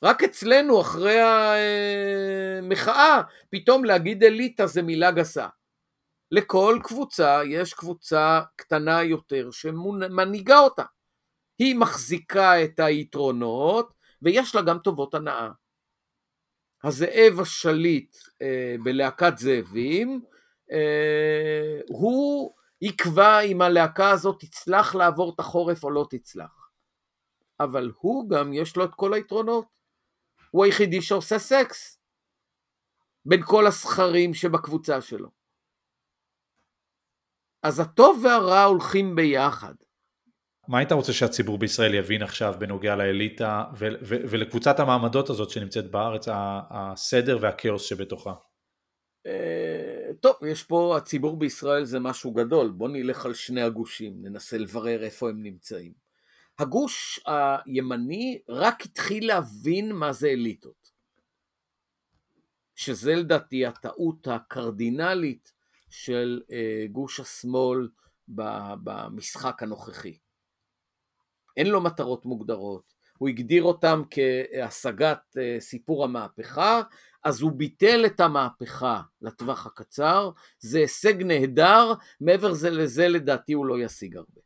רק 0.03 0.24
אצלנו, 0.24 0.82
אחרי 0.82 1.18
המחאה, 1.22 3.22
פתאום 3.49 3.86
להגיד 3.86 4.24
אליטה 4.24 4.68
זה 4.68 4.82
מילה 4.82 5.11
גסה. 5.11 5.47
לכל 6.32 6.80
קבוצה 6.84 7.41
יש 7.47 7.74
קבוצה 7.74 8.41
קטנה 8.55 9.03
יותר 9.03 9.51
שמנהיגה 9.51 10.59
אותה. 10.59 10.84
היא 11.59 11.76
מחזיקה 11.76 12.63
את 12.63 12.80
היתרונות, 12.80 13.93
ויש 14.22 14.55
לה 14.55 14.61
גם 14.61 14.80
טובות 14.80 15.13
הנאה. 15.13 15.49
הזאב 16.84 17.40
השליט 17.42 18.16
אה, 18.42 18.76
בלהקת 18.84 19.38
זאבים, 19.38 20.22
אה, 20.72 21.80
הוא 21.88 22.56
יקבע 22.82 23.40
אם 23.40 23.62
הלהקה 23.62 24.12
הזאת 24.12 24.40
תצלח 24.40 24.96
לעבור 24.96 25.34
את 25.34 25.40
החורף 25.40 25.84
או 25.84 25.92
לא 25.92 26.08
תצלח. 26.10 26.70
אבל 27.60 27.92
הוא 28.00 28.30
גם 28.30 28.54
יש 28.54 28.78
לו 28.78 28.86
את 28.86 28.96
כל 28.96 29.14
היתרונות. 29.14 29.66
הוא 30.52 30.66
היחידי 30.66 31.02
שעושה 31.02 31.40
סקס 31.40 32.00
בין 33.26 33.42
כל 33.46 33.68
הסכרים 33.68 34.34
שבקבוצה 34.34 35.02
שלו. 35.02 35.30
אז 37.64 37.80
הטוב 37.80 38.24
והרע 38.24 38.64
הולכים 38.64 39.16
ביחד. 39.16 39.76
מה 40.68 40.78
היית 40.78 40.91
רוצה 40.91 41.13
שהציבור 41.13 41.57
בישראל 41.57 41.93
יבין 41.93 42.22
עכשיו 42.22 42.55
בנוגע 42.59 42.95
לאליטה 42.95 43.63
ו- 43.78 43.88
ו- 44.01 44.22
ולקבוצת 44.30 44.80
המעמדות 44.80 45.30
הזאת 45.30 45.49
שנמצאת 45.49 45.91
בארץ, 45.91 46.26
הסדר 46.70 47.38
והכאוס 47.41 47.84
שבתוכה? 47.84 48.34
אה, 49.26 50.13
טוב, 50.20 50.36
יש 50.51 50.63
פה, 50.63 50.97
הציבור 50.97 51.39
בישראל 51.39 51.84
זה 51.84 51.99
משהו 51.99 52.32
גדול, 52.32 52.70
בוא 52.70 52.89
נלך 52.89 53.26
על 53.26 53.34
שני 53.34 53.61
הגושים, 53.61 54.13
ננסה 54.22 54.57
לברר 54.57 55.03
איפה 55.03 55.30
הם 55.30 55.43
נמצאים. 55.43 55.93
הגוש 56.59 57.20
הימני 57.26 58.39
רק 58.49 58.86
התחיל 58.86 59.28
להבין 59.28 59.91
מה 59.91 60.13
זה 60.13 60.28
אליטות. 60.28 60.91
שזה 62.76 63.16
לדעתי 63.16 63.66
הטעות 63.66 64.28
הקרדינלית 64.28 65.51
של 65.89 66.41
אה, 66.51 66.86
גוש 66.91 67.20
השמאל 67.20 67.88
במשחק 68.28 69.63
הנוכחי. 69.63 70.18
אין 71.58 71.68
לו 71.68 71.82
מטרות 71.82 72.26
מוגדרות, 72.26 72.93
הוא 73.18 73.30
הגדיר 73.30 73.64
אותם 73.64 74.01
כהשגת 74.10 75.38
אה, 75.38 75.58
סיפור 75.60 76.03
המהפכה, 76.03 76.82
אז 77.24 77.41
הוא 77.41 77.51
ביטל 77.51 78.06
את 78.06 78.20
המהפכה 78.20 79.01
לטווח 79.22 79.66
הקצר, 79.66 80.32
זה 80.60 80.78
הישג 80.80 81.24
נהדר, 81.24 81.93
מעבר 82.22 82.51
לזה 82.51 83.08
לדעתי 83.08 83.53
הוא 83.53 83.66
לא 83.66 83.80
ישיג 83.80 84.18
הרבה. 84.18 84.45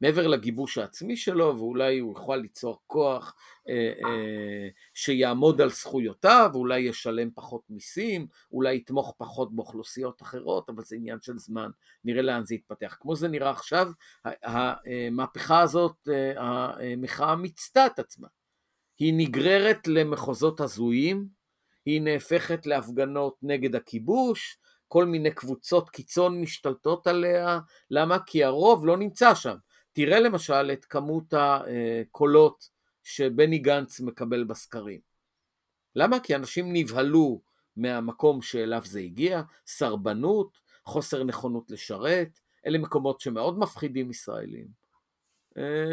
מעבר 0.00 0.26
לגיבוש 0.26 0.78
העצמי 0.78 1.16
שלו, 1.16 1.54
ואולי 1.58 1.98
הוא 1.98 2.12
יכול 2.12 2.36
ליצור 2.36 2.80
כוח 2.86 3.34
אה, 3.68 3.92
אה, 4.04 4.68
שיעמוד 4.94 5.60
על 5.60 5.70
זכויותיו, 5.70 6.50
אולי 6.54 6.80
ישלם 6.80 7.30
פחות 7.34 7.62
מיסים, 7.70 8.26
אולי 8.52 8.76
יתמוך 8.76 9.14
פחות 9.18 9.54
באוכלוסיות 9.54 10.22
אחרות, 10.22 10.70
אבל 10.70 10.84
זה 10.84 10.96
עניין 10.96 11.18
של 11.20 11.38
זמן, 11.38 11.70
נראה 12.04 12.22
לאן 12.22 12.44
זה 12.44 12.54
יתפתח. 12.54 12.96
כמו 13.00 13.16
זה 13.16 13.28
נראה 13.28 13.50
עכשיו, 13.50 13.90
המהפכה 14.24 15.60
הזאת, 15.60 16.08
אה, 16.08 16.32
המחאה 16.36 17.36
מיצתה 17.36 17.86
את 17.86 17.98
עצמה. 17.98 18.28
היא 18.98 19.14
נגררת 19.16 19.88
למחוזות 19.88 20.60
הזויים, 20.60 21.26
היא 21.86 22.02
נהפכת 22.02 22.66
להפגנות 22.66 23.36
נגד 23.42 23.74
הכיבוש, 23.74 24.58
כל 24.88 25.04
מיני 25.04 25.30
קבוצות 25.30 25.90
קיצון 25.90 26.40
משתלטות 26.40 27.06
עליה, 27.06 27.58
למה? 27.90 28.18
כי 28.26 28.44
הרוב 28.44 28.86
לא 28.86 28.96
נמצא 28.96 29.34
שם. 29.34 29.56
תראה 29.96 30.20
למשל 30.20 30.70
את 30.72 30.84
כמות 30.84 31.34
הקולות 31.36 32.68
שבני 33.02 33.58
גנץ 33.58 34.00
מקבל 34.00 34.44
בסקרים. 34.44 35.00
למה? 35.94 36.20
כי 36.20 36.34
אנשים 36.34 36.72
נבהלו 36.72 37.40
מהמקום 37.76 38.42
שאליו 38.42 38.82
זה 38.84 39.00
הגיע, 39.00 39.42
סרבנות, 39.66 40.58
חוסר 40.84 41.24
נכונות 41.24 41.70
לשרת, 41.70 42.40
אלה 42.66 42.78
מקומות 42.78 43.20
שמאוד 43.20 43.58
מפחידים 43.58 44.10
ישראלים, 44.10 44.66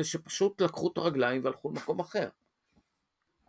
שפשוט 0.04 0.62
לקחו 0.62 0.91
את 0.91 0.97
הרגליים 0.97 1.43
והלכו 1.43 1.70
למקום 1.70 1.99
אחר. 1.99 2.30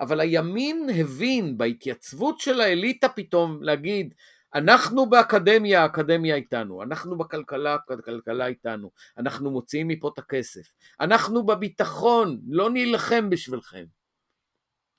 אבל 0.00 0.20
הימין 0.20 0.88
הבין 1.00 1.58
בהתייצבות 1.58 2.40
של 2.40 2.60
האליטה 2.60 3.08
פתאום 3.08 3.62
להגיד 3.62 4.14
אנחנו 4.54 5.10
באקדמיה, 5.10 5.82
האקדמיה 5.82 6.34
איתנו, 6.34 6.82
אנחנו 6.82 7.18
בכלכלה, 7.18 7.76
הכלכלה 7.90 8.46
איתנו, 8.46 8.90
אנחנו 9.18 9.50
מוציאים 9.50 9.88
מפה 9.88 10.10
את 10.14 10.18
הכסף, 10.18 10.72
אנחנו 11.00 11.46
בביטחון, 11.46 12.40
לא 12.46 12.70
נילחם 12.70 13.30
בשבילכם. 13.30 13.84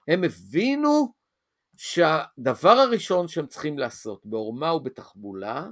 הם 0.08 0.24
הבינו 0.24 1.14
שהדבר 1.78 2.70
הראשון 2.70 3.28
שהם 3.28 3.48
צריכים 3.48 3.80
לעשות 3.80 4.26
בעורמה 4.26 4.74
ובתחבולה 4.74 5.68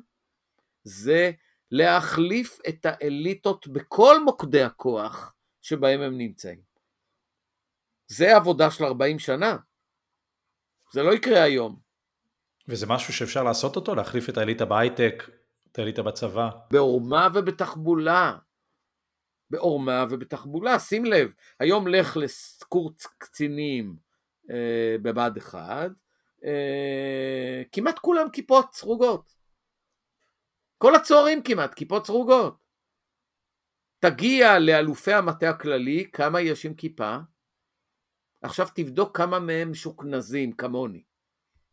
זה 0.84 1.31
להחליף 1.71 2.59
את 2.69 2.86
האליטות 2.86 3.67
בכל 3.67 4.23
מוקדי 4.23 4.63
הכוח 4.63 5.34
שבהם 5.61 6.01
הם 6.01 6.17
נמצאים. 6.17 6.61
זה 8.07 8.36
עבודה 8.36 8.71
של 8.71 8.84
40 8.84 9.19
שנה. 9.19 9.57
זה 10.91 11.03
לא 11.03 11.13
יקרה 11.13 11.43
היום. 11.43 11.82
וזה 12.68 12.86
משהו 12.88 13.14
שאפשר 13.14 13.43
לעשות 13.43 13.76
אותו? 13.76 13.95
להחליף 13.95 14.30
את 14.30 14.38
האליטה 14.38 14.66
בהייטק, 14.66 15.30
את 15.72 15.80
האליטה 15.80 16.03
בצבא? 16.03 16.49
בעורמה 16.72 17.28
ובתחבולה. 17.34 18.38
בעורמה 19.49 20.05
ובתחבולה, 20.09 20.80
שים 20.80 21.05
לב, 21.05 21.32
היום 21.59 21.88
לך 21.88 22.18
לקורס 22.18 23.05
קצינים 23.18 23.95
אה, 24.51 24.95
בבה"ד 25.01 25.38
1, 25.38 25.91
אה, 26.45 27.61
כמעט 27.72 27.99
כולם 27.99 28.30
כיפות 28.30 28.74
סרוגות. 28.74 29.34
כל 30.78 30.95
הצוערים 30.95 31.43
כמעט 31.43 31.74
כיפות 31.74 32.05
סרוגות. 32.05 32.64
תגיע 33.99 34.59
לאלופי 34.59 35.14
המטה 35.14 35.49
הכללי, 35.49 36.11
כמה 36.14 36.41
יש 36.41 36.66
עם 36.66 36.74
כיפה? 36.74 37.18
עכשיו 38.41 38.68
תבדוק 38.76 39.18
כמה 39.18 39.39
מהם 39.39 39.72
משוכנזים 39.72 40.51
כמוני 40.51 41.03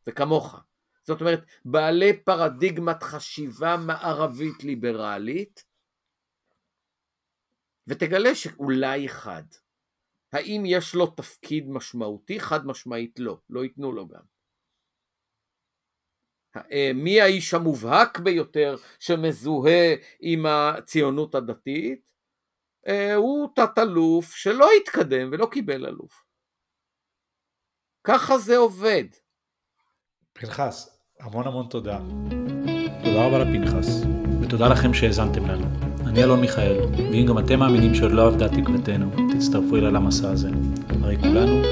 וכמוך. 0.07 0.61
זאת 1.03 1.21
אומרת, 1.21 1.45
בעלי 1.65 2.23
פרדיגמת 2.25 3.03
חשיבה 3.03 3.77
מערבית 3.87 4.65
ליברלית, 4.65 5.65
ותגלה 7.87 8.35
שאולי 8.35 9.07
אחד. 9.07 9.43
האם 10.33 10.63
יש 10.67 10.95
לו 10.95 11.07
תפקיד 11.07 11.69
משמעותי? 11.69 12.41
חד 12.41 12.67
משמעית 12.67 13.19
לא, 13.19 13.39
לא 13.51 13.65
ייתנו 13.65 13.93
לו 13.93 14.09
גם. 14.09 14.23
אה, 16.57 16.91
מי 16.95 17.21
האיש 17.21 17.55
המובהק 17.55 18.19
ביותר 18.19 18.77
שמזוהה 18.99 19.95
עם 20.21 20.47
הציונות 20.47 21.35
הדתית? 21.35 22.11
אה, 22.87 23.15
הוא 23.15 23.49
תת-אלוף 23.55 24.33
שלא 24.35 24.69
התקדם 24.81 25.29
ולא 25.33 25.49
קיבל 25.53 25.87
אלוף. 25.87 26.25
ככה 28.05 28.39
זה 28.39 28.57
עובד. 28.57 29.05
פנחס, 30.41 30.89
המון 31.21 31.47
המון 31.47 31.67
תודה. 31.71 31.99
תודה 33.05 33.27
רבה 33.27 33.39
לפנחס, 33.39 34.03
ותודה 34.41 34.69
לכם 34.69 34.95
שהאזנתם 34.95 35.47
לנו. 35.47 35.67
אני 36.07 36.23
אלון 36.25 36.41
מיכאל, 36.41 36.77
ואם 37.13 37.27
גם 37.29 37.39
אתם 37.39 37.59
מאמינים 37.59 37.95
שעוד 37.95 38.13
לא 38.13 38.27
עבדה 38.27 38.49
תקוותנו, 38.49 39.11
תצטרפו 39.33 39.77
אליי 39.77 39.91
למסע 39.93 40.31
הזה. 40.31 40.49
הרי 41.03 41.17
כולנו 41.17 41.63